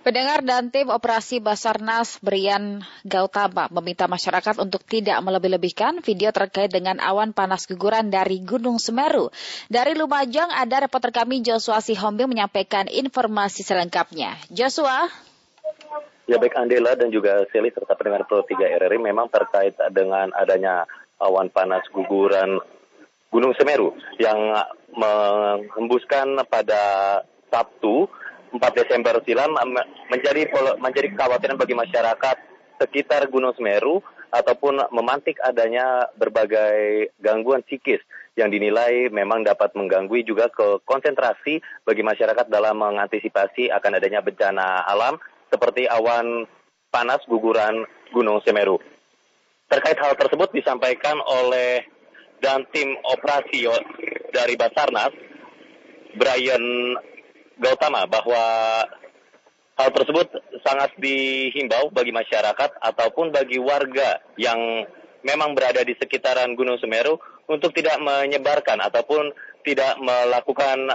[0.00, 6.96] Pendengar dan tim operasi Basarnas Brian Gautama meminta masyarakat untuk tidak melebih-lebihkan video terkait dengan
[7.04, 9.28] awan panas guguran dari Gunung Semeru.
[9.68, 14.40] Dari Lumajang ada reporter kami Joshua Sihombing menyampaikan informasi selengkapnya.
[14.48, 15.04] Joshua.
[16.24, 20.88] Ya baik Andela dan juga Seli serta pendengar Pro 3 RRI memang terkait dengan adanya
[21.20, 22.56] awan panas guguran
[23.28, 24.64] Gunung Semeru yang
[24.96, 27.20] mengembuskan pada
[27.52, 28.08] Sabtu
[28.50, 29.54] 4 Desember silam
[30.10, 32.36] menjadi menjadi kekhawatiran bagi masyarakat
[32.80, 38.00] sekitar Gunung Semeru ataupun memantik adanya berbagai gangguan psikis
[38.38, 44.86] yang dinilai memang dapat mengganggu juga ke konsentrasi bagi masyarakat dalam mengantisipasi akan adanya bencana
[44.86, 45.18] alam
[45.50, 46.46] seperti awan
[46.94, 47.84] panas guguran
[48.14, 48.78] Gunung Semeru.
[49.70, 51.86] Terkait hal tersebut disampaikan oleh
[52.42, 53.68] dan tim operasi
[54.32, 55.12] dari Basarnas,
[56.16, 56.96] Brian
[57.60, 58.42] Gautama, bahwa
[59.76, 60.28] hal tersebut
[60.64, 64.84] sangat dihimbau bagi masyarakat ataupun bagi warga yang
[65.24, 69.32] memang berada di sekitaran Gunung Semeru untuk tidak menyebarkan ataupun
[69.64, 70.88] tidak melakukan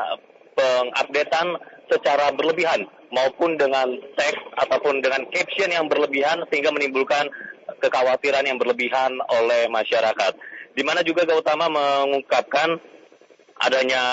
[0.58, 1.58] pengupdatean
[1.90, 3.86] secara berlebihan maupun dengan
[4.18, 7.30] teks ataupun dengan caption yang berlebihan sehingga menimbulkan
[7.82, 10.34] kekhawatiran yang berlebihan oleh masyarakat.
[10.76, 12.82] Di mana juga Gautama mengungkapkan
[13.62, 14.04] adanya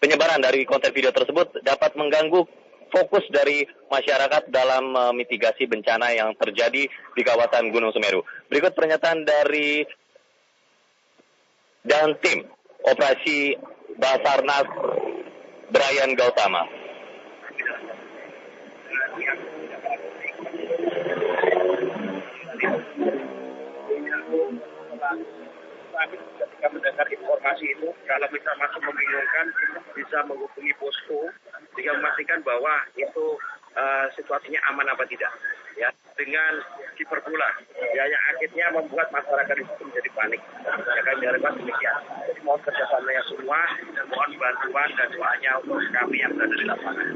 [0.00, 2.44] penyebaran dari konten video tersebut dapat mengganggu
[2.92, 8.22] fokus dari masyarakat dalam mitigasi bencana yang terjadi di kawasan Gunung Semeru.
[8.46, 9.82] Berikut pernyataan dari
[11.86, 12.46] dan tim
[12.86, 13.58] operasi
[13.98, 14.68] Basarnas
[15.70, 16.86] Brian Gautama.
[25.96, 26.35] kami
[26.66, 29.46] ketika mendengar informasi itu kalau bisa masuk membingungkan
[29.94, 31.30] bisa menghubungi posko
[31.74, 33.38] sehingga memastikan bahwa itu
[33.78, 35.30] uh, situasinya aman apa tidak.
[35.78, 36.58] Ya dengan
[36.98, 37.50] hiperbola
[37.94, 40.42] ya yang akhirnya membuat masyarakat itu menjadi panik.
[40.66, 41.98] Ya kan diharapkan demikian.
[42.26, 43.60] Jadi mohon kerjasamanya semua
[43.94, 47.08] dan mohon bantuan dan doanya untuk kami yang berada di lapangan.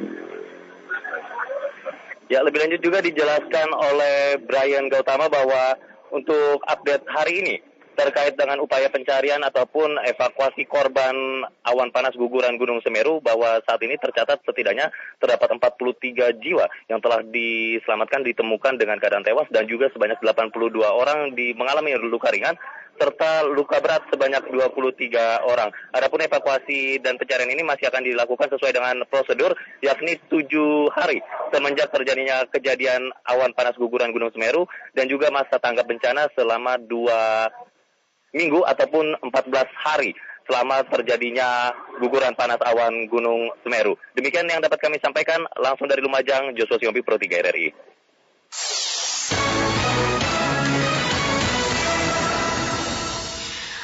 [2.30, 5.74] Ya, lebih lanjut juga dijelaskan oleh Brian Gautama bahwa
[6.14, 7.56] untuk update hari ini
[7.94, 13.98] terkait dengan upaya pencarian ataupun evakuasi korban awan panas guguran Gunung Semeru bahwa saat ini
[14.00, 14.88] tercatat setidaknya
[15.20, 21.34] terdapat 43 jiwa yang telah diselamatkan ditemukan dengan keadaan tewas dan juga sebanyak 82 orang
[21.36, 22.56] di mengalami luka ringan
[23.00, 25.72] serta luka berat sebanyak 23 orang.
[25.96, 30.44] Adapun evakuasi dan pencarian ini masih akan dilakukan sesuai dengan prosedur yakni 7
[30.92, 36.76] hari semenjak terjadinya kejadian awan panas guguran Gunung Semeru dan juga masa tanggap bencana selama
[36.76, 39.32] 2 minggu ataupun 14
[39.80, 40.12] hari
[40.44, 41.72] selama terjadinya
[42.04, 43.96] guguran panas awan Gunung Semeru.
[44.12, 47.68] Demikian yang dapat kami sampaikan langsung dari Lumajang, Joshua Siompi, Pro 3 RRI.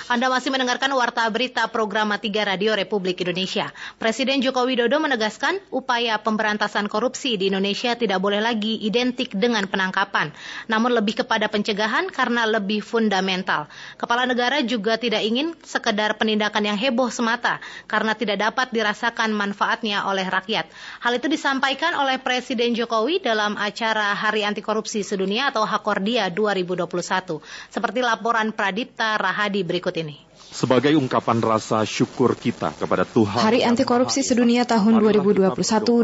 [0.06, 3.74] Anda masih mendengarkan Warta Berita Program 3 Radio Republik Indonesia.
[3.98, 10.30] Presiden Joko Widodo menegaskan upaya pemberantasan korupsi di Indonesia tidak boleh lagi identik dengan penangkapan,
[10.70, 13.66] namun lebih kepada pencegahan karena lebih fundamental.
[13.98, 17.58] Kepala negara juga tidak ingin sekedar penindakan yang heboh semata
[17.90, 20.70] karena tidak dapat dirasakan manfaatnya oleh rakyat.
[21.02, 27.42] Hal itu disampaikan oleh Presiden Jokowi dalam acara Hari Anti Korupsi Sedunia atau Hakordia 2021.
[27.74, 30.25] Seperti laporan Pradipta Rahadi berikut ini.
[30.56, 33.44] Sebagai ungkapan rasa syukur kita kepada Tuhan.
[33.44, 35.52] Hari Anti Korupsi Sedunia tahun 2021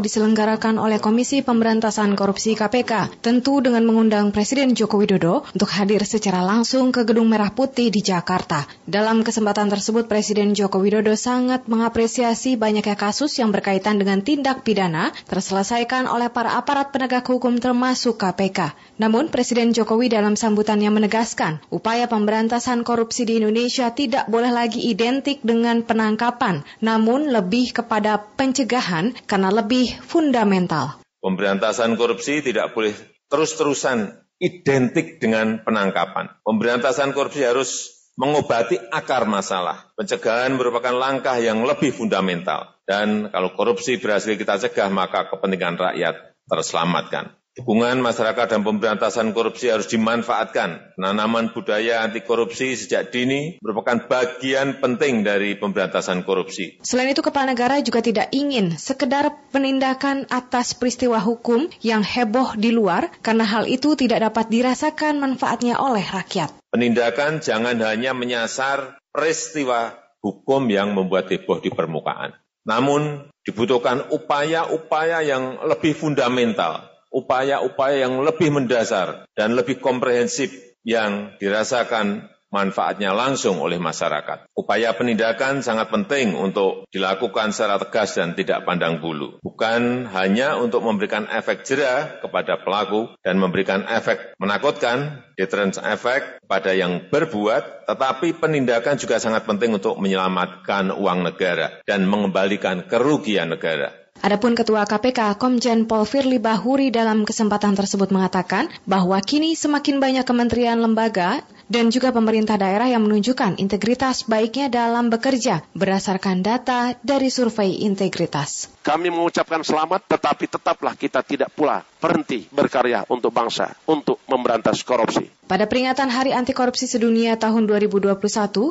[0.05, 6.45] diselenggarakan oleh Komisi Pemberantasan Korupsi KPK, tentu dengan mengundang Presiden Joko Widodo untuk hadir secara
[6.45, 8.69] langsung ke Gedung Merah Putih di Jakarta.
[8.85, 15.17] Dalam kesempatan tersebut, Presiden Joko Widodo sangat mengapresiasi banyaknya kasus yang berkaitan dengan tindak pidana
[15.33, 18.77] terselesaikan oleh para aparat penegak hukum termasuk KPK.
[19.01, 25.39] Namun, Presiden Jokowi dalam sambutannya menegaskan, upaya pemberantasan korupsi di Indonesia tidak boleh lagi identik
[25.45, 30.99] dengan penangkapan, namun lebih kepada pencegahan karena lebih fundamental.
[31.23, 32.91] Pemberantasan korupsi tidak boleh
[33.31, 34.11] terus-terusan
[34.43, 36.35] identik dengan penangkapan.
[36.43, 39.89] Pemberantasan korupsi harus mengobati akar masalah.
[39.95, 42.75] Pencegahan merupakan langkah yang lebih fundamental.
[42.83, 47.31] Dan kalau korupsi berhasil kita cegah, maka kepentingan rakyat terselamatkan.
[47.53, 50.97] Dukungan masyarakat dan pemberantasan korupsi harus dimanfaatkan.
[50.97, 56.81] Penanaman budaya anti korupsi sejak dini merupakan bagian penting dari pemberantasan korupsi.
[56.81, 62.73] Selain itu, Kepala Negara juga tidak ingin sekedar penindakan atas peristiwa hukum yang heboh di
[62.73, 66.49] luar, karena hal itu tidak dapat dirasakan manfaatnya oleh rakyat.
[66.73, 69.93] Penindakan jangan hanya menyasar peristiwa
[70.25, 72.33] hukum yang membuat heboh di permukaan.
[72.65, 80.49] Namun dibutuhkan upaya-upaya yang lebih fundamental upaya-upaya yang lebih mendasar dan lebih komprehensif
[80.83, 84.45] yang dirasakan manfaatnya langsung oleh masyarakat.
[84.53, 89.41] Upaya penindakan sangat penting untuk dilakukan secara tegas dan tidak pandang bulu.
[89.41, 96.77] Bukan hanya untuk memberikan efek jerah kepada pelaku dan memberikan efek menakutkan, deterrence efek pada
[96.77, 104.02] yang berbuat, tetapi penindakan juga sangat penting untuk menyelamatkan uang negara dan mengembalikan kerugian negara.
[104.23, 110.23] Adapun Ketua KPK Komjen Pol Firly Bahuri dalam kesempatan tersebut mengatakan bahwa kini semakin banyak
[110.23, 117.27] kementerian lembaga dan juga pemerintah daerah yang menunjukkan integritas baiknya dalam bekerja berdasarkan data dari
[117.31, 118.71] survei integritas.
[118.83, 125.31] Kami mengucapkan selamat tetapi tetaplah kita tidak pula berhenti berkarya untuk bangsa, untuk memberantas korupsi.
[125.43, 128.15] Pada peringatan Hari Anti Korupsi Sedunia tahun 2021,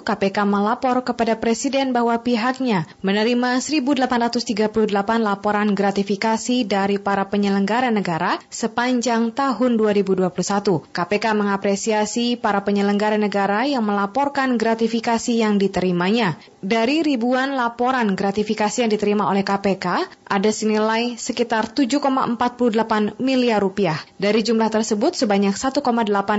[0.04, 4.88] KPK melapor kepada Presiden bahwa pihaknya menerima 1.838
[5.20, 10.32] laporan gratifikasi dari para penyelenggara negara sepanjang tahun 2021.
[10.92, 16.34] KPK mengapresiasi para penyelenggara negara yang melaporkan gratifikasi yang diterimanya.
[16.62, 19.86] Dari ribuan laporan gratifikasi yang diterima oleh KPK,
[20.26, 23.98] ada senilai sekitar 7,48 miliar rupiah.
[24.18, 25.82] Dari jumlah tersebut, sebanyak 1,8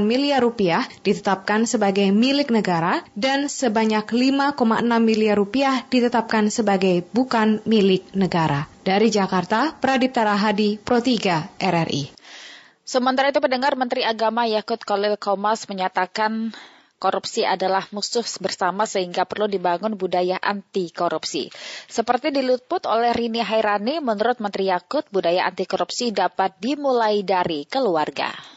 [0.03, 4.57] miliar rupiah ditetapkan sebagai milik negara dan sebanyak 5,6
[5.03, 8.71] miliar rupiah ditetapkan sebagai bukan milik negara.
[8.83, 12.22] Dari Jakarta, Pradipta Rahadi, Pro 3 RRI.
[12.84, 16.51] Sementara itu pendengar Menteri Agama Yakut Kolil Komas menyatakan
[16.99, 21.47] korupsi adalah musuh bersama sehingga perlu dibangun budaya anti korupsi.
[21.88, 28.53] Seperti diliput oleh Rini Hairani, menurut Menteri Yakut, budaya anti korupsi dapat dimulai dari keluarga.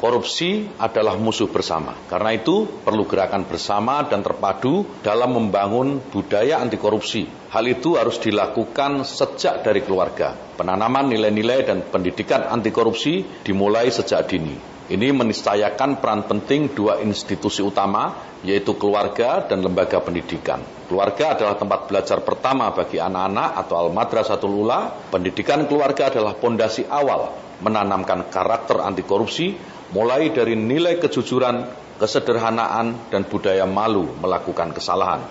[0.00, 1.92] Korupsi adalah musuh bersama.
[2.08, 7.28] Karena itu perlu gerakan bersama dan terpadu dalam membangun budaya anti korupsi.
[7.52, 10.32] Hal itu harus dilakukan sejak dari keluarga.
[10.32, 14.56] Penanaman nilai-nilai dan pendidikan anti korupsi dimulai sejak dini.
[14.88, 20.64] Ini menistayakan peran penting dua institusi utama, yaitu keluarga dan lembaga pendidikan.
[20.88, 25.12] Keluarga adalah tempat belajar pertama bagi anak-anak atau al-madrasatul ula.
[25.12, 29.52] Pendidikan keluarga adalah pondasi awal menanamkan karakter anti korupsi,
[29.90, 31.66] mulai dari nilai kejujuran,
[31.98, 35.22] kesederhanaan, dan budaya malu melakukan kesalahan.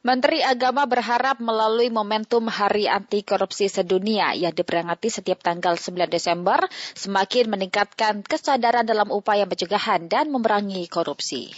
[0.00, 6.56] Menteri Agama berharap melalui momentum Hari Anti Korupsi Sedunia yang diperingati setiap tanggal 9 Desember
[6.96, 11.52] semakin meningkatkan kesadaran dalam upaya pencegahan dan memerangi korupsi.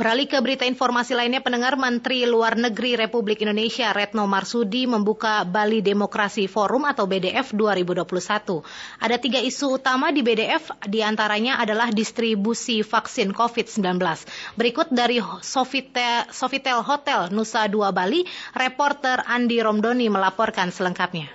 [0.00, 5.84] Beralih ke berita informasi lainnya, pendengar Menteri Luar Negeri Republik Indonesia Retno Marsudi membuka Bali
[5.84, 8.64] Demokrasi Forum atau BDF 2021.
[8.96, 14.00] Ada tiga isu utama di BDF, di antaranya adalah distribusi vaksin COVID-19.
[14.56, 18.24] Berikut dari Sofitel, Sofitel Hotel Nusa Dua Bali,
[18.56, 21.28] reporter Andi Romdoni melaporkan selengkapnya.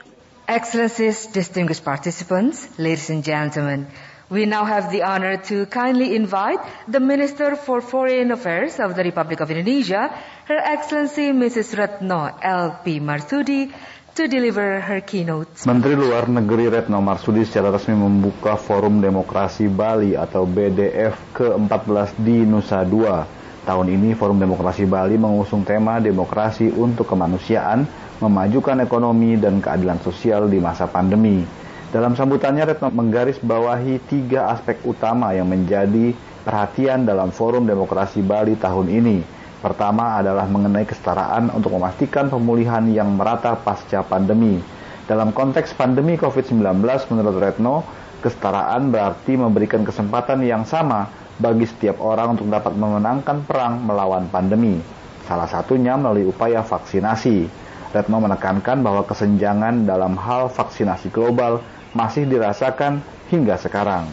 [0.50, 3.86] Excellencies, distinguished participants, ladies and gentlemen,
[4.26, 6.58] We now have the honor to kindly invite
[6.90, 10.10] the Minister for Foreign Affairs of the Republic of Indonesia,
[10.50, 11.78] Her Excellency Mrs.
[11.78, 13.06] Retno L.P.
[13.06, 13.70] Marsudi,
[14.18, 15.70] to deliver her keynote.
[15.70, 22.50] Menteri Luar Negeri Retno Marsudi secara resmi membuka Forum Demokrasi Bali atau BDF ke-14 di
[22.50, 23.30] Nusa Dua.
[23.62, 27.86] Tahun ini Forum Demokrasi Bali mengusung tema demokrasi untuk kemanusiaan,
[28.18, 31.65] memajukan ekonomi dan keadilan sosial di masa pandemi.
[31.96, 36.12] Dalam sambutannya, Retno menggarisbawahi tiga aspek utama yang menjadi
[36.44, 39.24] perhatian dalam Forum Demokrasi Bali tahun ini.
[39.64, 44.60] Pertama adalah mengenai kesetaraan untuk memastikan pemulihan yang merata pasca pandemi.
[45.08, 47.88] Dalam konteks pandemi COVID-19, menurut Retno,
[48.20, 51.08] kesetaraan berarti memberikan kesempatan yang sama
[51.40, 54.84] bagi setiap orang untuk dapat memenangkan perang melawan pandemi.
[55.32, 57.64] Salah satunya melalui upaya vaksinasi.
[57.96, 61.64] Retno menekankan bahwa kesenjangan dalam hal vaksinasi global
[61.96, 63.00] masih dirasakan
[63.32, 64.06] hingga sekarang.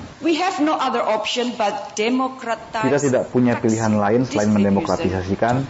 [2.72, 5.66] Kita tidak punya pilihan lain selain mendemokratisasikan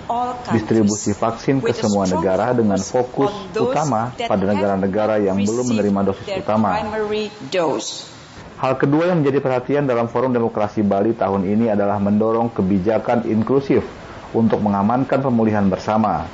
[0.53, 6.79] distribusi vaksin ke semua negara dengan fokus utama pada negara-negara yang belum menerima dosis utama.
[8.63, 13.83] Hal kedua yang menjadi perhatian dalam Forum Demokrasi Bali tahun ini adalah mendorong kebijakan inklusif
[14.31, 16.31] untuk mengamankan pemulihan bersama.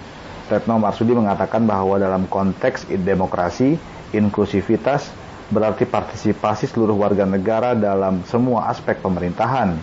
[0.52, 3.80] Retno Marsudi mengatakan bahwa dalam konteks demokrasi,
[4.12, 5.08] inklusivitas
[5.48, 9.76] berarti partisipasi seluruh warga negara dalam semua aspek pemerintahan.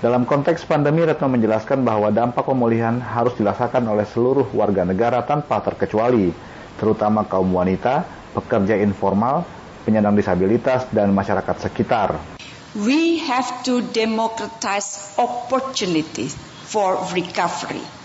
[0.00, 5.60] Dalam konteks pandemi, Retno menjelaskan bahwa dampak pemulihan harus dirasakan oleh seluruh warga negara tanpa
[5.60, 6.32] terkecuali,
[6.80, 9.44] terutama kaum wanita, pekerja informal,
[9.84, 12.16] penyandang disabilitas, dan masyarakat sekitar.
[12.72, 16.32] We have to democratize opportunity
[16.70, 17.99] for recovery.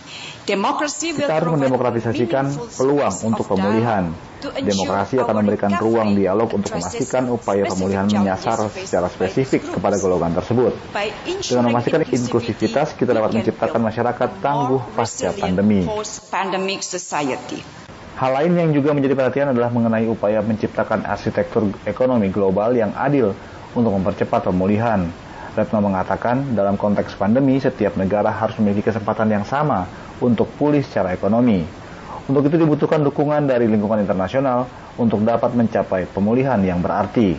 [0.45, 2.45] Kita harus mendemokratisasikan
[2.77, 4.13] peluang untuk pemulihan.
[4.45, 10.77] Demokrasi akan memberikan ruang dialog untuk memastikan upaya pemulihan menyasar secara spesifik kepada golongan tersebut.
[11.49, 15.81] Dengan memastikan inklusivitas, kita dapat menciptakan masyarakat tangguh pasca pandemi.
[18.15, 23.33] Hal lain yang juga menjadi perhatian adalah mengenai upaya menciptakan arsitektur ekonomi global yang adil
[23.73, 25.09] untuk mempercepat pemulihan.
[25.57, 31.15] Retno mengatakan dalam konteks pandemi setiap negara harus memiliki kesempatan yang sama untuk pulih secara
[31.15, 31.65] ekonomi.
[32.25, 34.65] Untuk itu dibutuhkan dukungan dari lingkungan internasional
[34.97, 37.37] untuk dapat mencapai pemulihan yang berarti.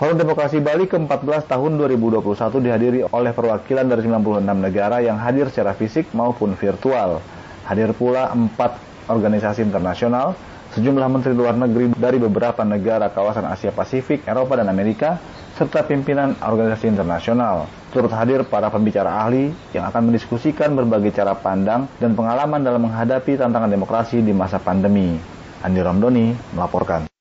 [0.00, 2.24] Forum Demokrasi Bali ke-14 tahun 2021
[2.64, 7.20] dihadiri oleh perwakilan dari 96 negara yang hadir secara fisik maupun virtual.
[7.68, 8.80] Hadir pula empat
[9.12, 10.32] organisasi internasional,
[10.72, 15.20] sejumlah menteri luar negeri dari beberapa negara kawasan Asia Pasifik, Eropa, dan Amerika,
[15.60, 17.68] serta pimpinan organisasi internasional.
[17.92, 23.36] Turut hadir para pembicara ahli yang akan mendiskusikan berbagai cara pandang dan pengalaman dalam menghadapi
[23.36, 25.20] tantangan demokrasi di masa pandemi.
[25.60, 27.19] Andi Ramdoni melaporkan.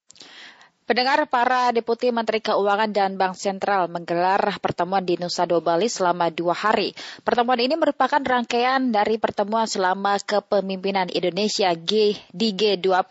[0.89, 6.33] Pendengar para Deputi Menteri Keuangan dan Bank Sentral menggelar pertemuan di Nusa Dua Bali selama
[6.33, 6.97] dua hari.
[7.21, 13.05] Pertemuan ini merupakan rangkaian dari pertemuan selama kepemimpinan Indonesia G di G20.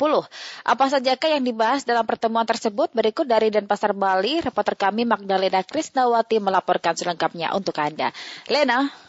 [0.67, 2.91] Apa sajakah yang dibahas dalam pertemuan tersebut?
[2.91, 8.11] Berikut dari Denpasar Bali, reporter kami Magdalena Krisnawati melaporkan selengkapnya untuk Anda.
[8.51, 9.08] Lena.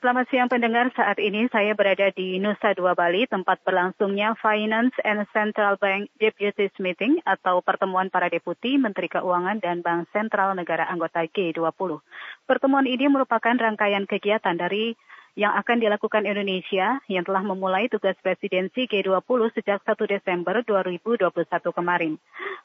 [0.00, 5.28] Selamat siang pendengar, saat ini saya berada di Nusa Dua Bali, tempat berlangsungnya Finance and
[5.28, 11.28] Central Bank Deputies Meeting atau pertemuan para deputi, Menteri Keuangan, dan Bank Sentral negara anggota
[11.28, 12.00] G20.
[12.48, 14.96] Pertemuan ini merupakan rangkaian kegiatan dari
[15.38, 21.30] yang akan dilakukan Indonesia yang telah memulai tugas presidensi G20 sejak 1 Desember 2021
[21.74, 22.18] kemarin.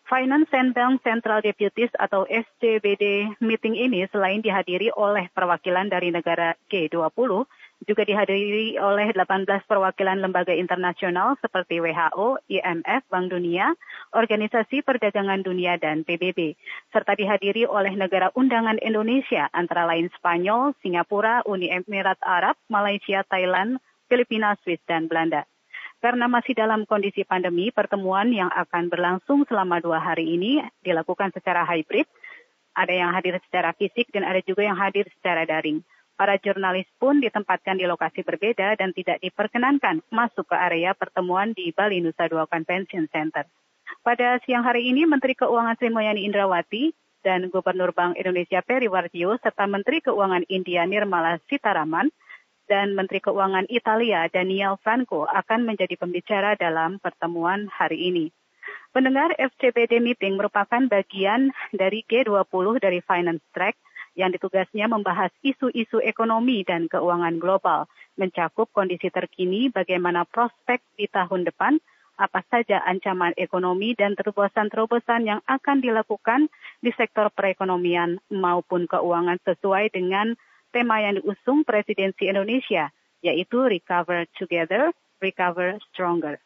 [0.06, 6.54] Finance and Bank Central Deputies atau SCBD meeting ini selain dihadiri oleh perwakilan dari negara
[6.70, 7.46] G20,
[7.84, 13.76] juga dihadiri oleh 18 perwakilan lembaga internasional seperti WHO, IMF, Bank Dunia,
[14.16, 16.56] Organisasi Perdagangan Dunia, dan PBB,
[16.96, 23.84] serta dihadiri oleh negara undangan Indonesia antara lain Spanyol, Singapura, Uni Emirat Arab, Malaysia, Thailand,
[24.08, 25.44] Filipina, Swiss, dan Belanda.
[26.00, 31.66] Karena masih dalam kondisi pandemi, pertemuan yang akan berlangsung selama dua hari ini dilakukan secara
[31.66, 32.06] hybrid.
[32.76, 35.82] Ada yang hadir secara fisik dan ada juga yang hadir secara daring.
[36.16, 41.76] Para jurnalis pun ditempatkan di lokasi berbeda dan tidak diperkenankan masuk ke area pertemuan di
[41.76, 43.44] Bali Nusa Dua Convention Center.
[44.00, 49.36] Pada siang hari ini, Menteri Keuangan Sri Mulyani Indrawati dan Gubernur Bank Indonesia Peri Warjio
[49.44, 52.08] serta Menteri Keuangan India Nirmala Sitaraman
[52.72, 58.26] dan Menteri Keuangan Italia Daniel Franco akan menjadi pembicara dalam pertemuan hari ini.
[58.96, 63.76] Pendengar FCBD Meeting merupakan bagian dari G20 dari Finance Track
[64.16, 71.44] yang ditugasnya membahas isu-isu ekonomi dan keuangan global, mencakup kondisi terkini bagaimana prospek di tahun
[71.44, 71.78] depan,
[72.16, 76.48] apa saja ancaman ekonomi dan terobosan-terobosan yang akan dilakukan
[76.80, 80.40] di sektor perekonomian maupun keuangan sesuai dengan
[80.72, 86.40] tema yang diusung Presidensi Indonesia, yaitu Recover Together, Recover Stronger.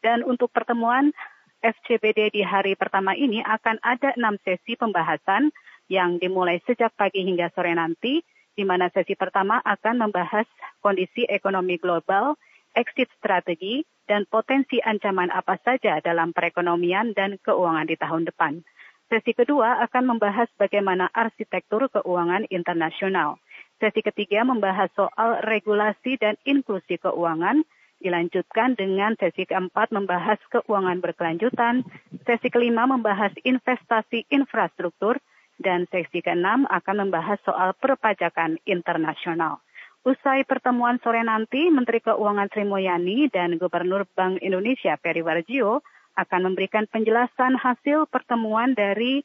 [0.00, 1.12] Dan untuk pertemuan
[1.60, 5.52] FCBD di hari pertama ini akan ada enam sesi pembahasan
[5.90, 8.22] yang dimulai sejak pagi hingga sore nanti,
[8.54, 10.46] di mana sesi pertama akan membahas
[10.78, 12.38] kondisi ekonomi global,
[12.78, 18.62] exit strategi, dan potensi ancaman apa saja dalam perekonomian dan keuangan di tahun depan.
[19.10, 23.42] Sesi kedua akan membahas bagaimana arsitektur keuangan internasional.
[23.82, 27.66] Sesi ketiga membahas soal regulasi dan inklusi keuangan,
[27.98, 31.82] dilanjutkan dengan sesi keempat membahas keuangan berkelanjutan,
[32.22, 35.18] sesi kelima membahas investasi infrastruktur,
[35.60, 39.60] dan seksi ke-6 akan membahas soal perpajakan internasional.
[40.00, 45.84] Usai pertemuan sore nanti, Menteri Keuangan Sri Mulyani dan Gubernur Bank Indonesia Peri Warjio
[46.16, 49.20] akan memberikan penjelasan hasil pertemuan dari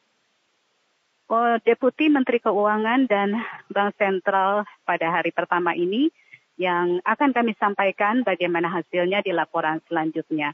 [1.31, 3.39] oh, Deputi Menteri Keuangan dan
[3.71, 6.11] Bank Sentral pada hari pertama ini
[6.59, 10.51] yang akan kami sampaikan bagaimana hasilnya di laporan selanjutnya.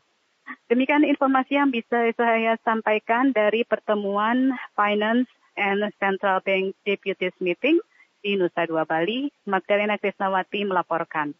[0.69, 7.81] Demikian informasi yang bisa saya sampaikan dari pertemuan Finance and Central Bank Deputies Meeting
[8.21, 9.27] di Nusa Dua Bali.
[9.49, 11.33] Magdalena Krisnawati melaporkan.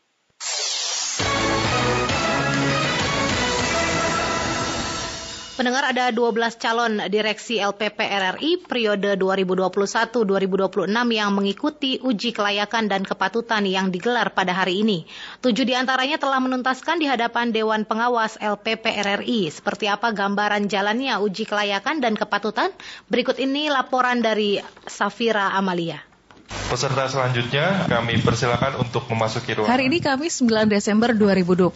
[5.61, 13.69] Pendengar ada 12 calon direksi LPP RRI periode 2021-2026 yang mengikuti uji kelayakan dan kepatutan
[13.69, 15.05] yang digelar pada hari ini.
[15.37, 19.53] Tujuh di antaranya telah menuntaskan di hadapan Dewan Pengawas LPP RRI.
[19.53, 22.73] Seperti apa gambaran jalannya uji kelayakan dan kepatutan?
[23.05, 24.57] Berikut ini laporan dari
[24.89, 26.10] Safira Amalia.
[26.71, 29.71] Peserta selanjutnya kami persilakan untuk memasuki ruangan.
[29.71, 31.71] Hari ini Kamis 9 Desember 2021,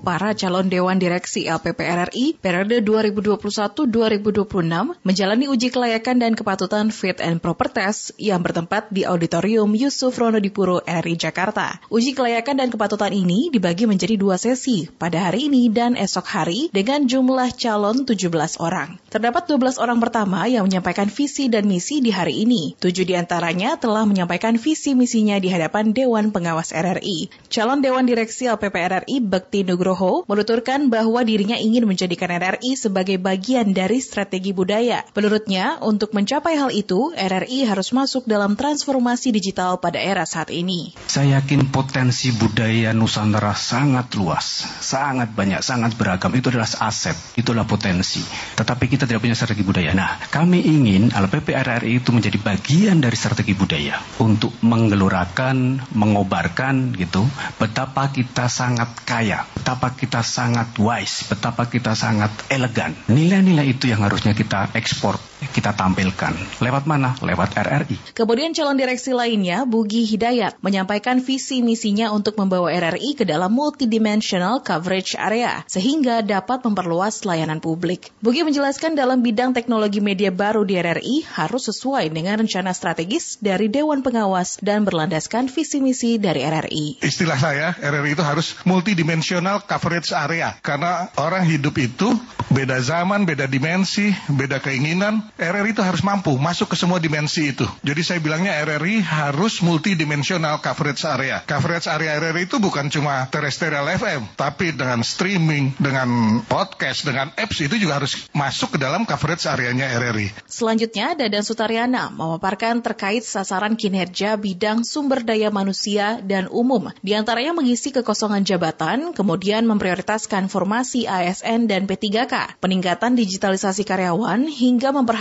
[0.00, 7.40] para calon Dewan Direksi LPP RRI periode 2021-2026 menjalani uji kelayakan dan kepatutan fit and
[7.40, 11.80] proper test yang bertempat di Auditorium Yusuf Ronodipuro RRI Jakarta.
[11.92, 16.72] Uji kelayakan dan kepatutan ini dibagi menjadi dua sesi pada hari ini dan esok hari
[16.72, 18.96] dengan jumlah calon 17 orang.
[19.12, 22.76] Terdapat 12 orang pertama yang menyampaikan visi dan misi di hari ini.
[22.76, 27.28] Tujuh di antaranya telah menyampaikan visi misinya di hadapan Dewan Pengawas RRI.
[27.50, 33.74] Calon Dewan Direksi LPP RRI Bekti Nugroho menuturkan bahwa dirinya ingin menjadikan RRI sebagai bagian
[33.74, 35.02] dari strategi budaya.
[35.12, 40.94] Menurutnya, untuk mencapai hal itu, RRI harus masuk dalam transformasi digital pada era saat ini.
[41.10, 46.30] Saya yakin potensi budaya Nusantara sangat luas, sangat banyak, sangat beragam.
[46.38, 48.22] Itu adalah aset, itulah potensi.
[48.54, 49.90] Tetapi kita tidak punya strategi budaya.
[49.90, 57.24] Nah, kami ingin LPP RRI itu menjadi bagian dari strategi budaya untuk menggelurakan, mengobarkan gitu
[57.60, 62.96] betapa kita sangat kaya, betapa kita sangat wise, betapa kita sangat elegan.
[63.08, 65.20] Nilai-nilai itu yang harusnya kita ekspor,
[65.52, 66.32] kita tampilkan.
[66.60, 67.16] Lewat mana?
[67.20, 68.16] Lewat RRI.
[68.16, 74.64] Kemudian calon direksi lainnya, Bugi Hidayat, menyampaikan visi misinya untuk membawa RRI ke dalam multidimensional
[74.64, 78.12] coverage area, sehingga dapat memperluas layanan publik.
[78.24, 83.68] Bugi menjelaskan dalam bidang teknologi media baru di RRI harus sesuai dengan rencana strategis dari
[83.68, 87.04] Dewan Pengawas dan berlandaskan visi misi dari RRI.
[87.04, 90.56] Istilah saya, RRI itu harus multidimensional coverage area.
[90.62, 92.14] Karena orang hidup itu
[92.48, 95.25] beda zaman, beda dimensi, beda keinginan.
[95.34, 97.66] RRI itu harus mampu masuk ke semua dimensi itu.
[97.82, 101.42] Jadi saya bilangnya RRI harus multidimensional coverage area.
[101.42, 107.58] Coverage area RRI itu bukan cuma terestrial FM, tapi dengan streaming, dengan podcast, dengan apps
[107.60, 110.32] itu juga harus masuk ke dalam coverage areanya RRI.
[110.46, 117.52] Selanjutnya, Dadan Sutaryana memaparkan terkait sasaran kinerja bidang sumber daya manusia dan umum, di antaranya
[117.52, 125.15] mengisi kekosongan jabatan, kemudian memprioritaskan formasi ASN dan P3K, peningkatan digitalisasi karyawan, hingga memperhatikan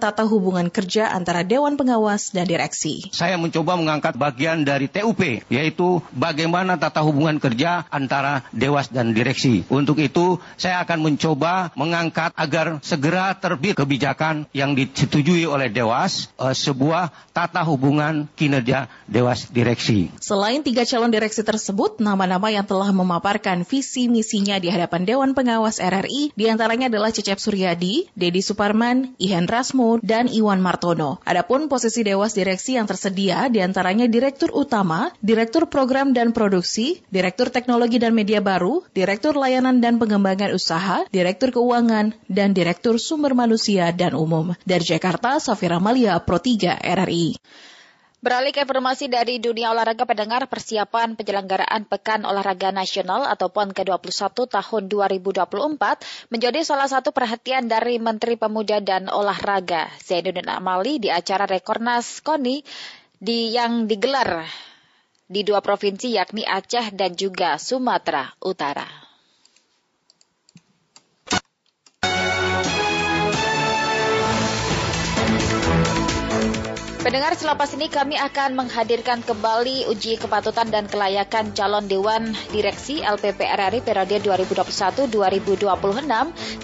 [0.00, 3.10] tata hubungan kerja antara Dewan Pengawas dan Direksi.
[3.10, 9.66] Saya mencoba mengangkat bagian dari TUP, yaitu bagaimana tata hubungan kerja antara Dewas dan Direksi.
[9.68, 16.54] Untuk itu, saya akan mencoba mengangkat agar segera terbit kebijakan yang disetujui oleh Dewas, eh,
[16.54, 20.12] sebuah tata hubungan kinerja Dewas Direksi.
[20.20, 25.80] Selain tiga calon direksi tersebut, nama-nama yang telah memaparkan visi misinya di hadapan Dewan Pengawas
[25.80, 31.22] RRI di antaranya adalah Cecep Suryadi, Dedi Suparman, Ihan Rasmo, dan Iwan Martono.
[31.22, 37.52] Adapun posisi Dewas Direksi yang tersedia di antaranya Direktur Utama, Direktur Program dan Produksi, Direktur
[37.54, 43.94] Teknologi dan Media Baru, Direktur Layanan dan Pengembangan Usaha, Direktur Keuangan, dan Direktur Sumber Manusia
[43.94, 44.58] dan Umum.
[44.66, 47.38] Dari Jakarta, Safira Malia, Pro 3 RRI.
[48.20, 54.44] Beralih ke informasi dari dunia olahraga pendengar persiapan penyelenggaraan Pekan Olahraga Nasional atau PON ke-21
[54.44, 55.48] tahun 2024
[56.28, 62.60] menjadi salah satu perhatian dari Menteri Pemuda dan Olahraga Zainuddin Amali di acara Rekornas KONI
[63.16, 64.44] di yang digelar
[65.24, 69.09] di dua provinsi yakni Aceh dan juga Sumatera Utara.
[77.00, 83.40] Pendengar selepas ini kami akan menghadirkan kembali uji kepatutan dan kelayakan calon Dewan Direksi LPP
[83.40, 85.08] RRI periode 2021-2026.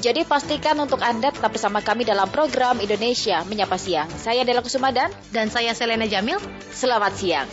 [0.05, 4.13] Jadi pastikan untuk Anda tetap bersama kami dalam program Indonesia Menyapa Siang.
[4.21, 5.09] Saya Dela Kusumadan.
[5.33, 6.37] Dan saya Selena Jamil.
[6.69, 7.49] Selamat siang.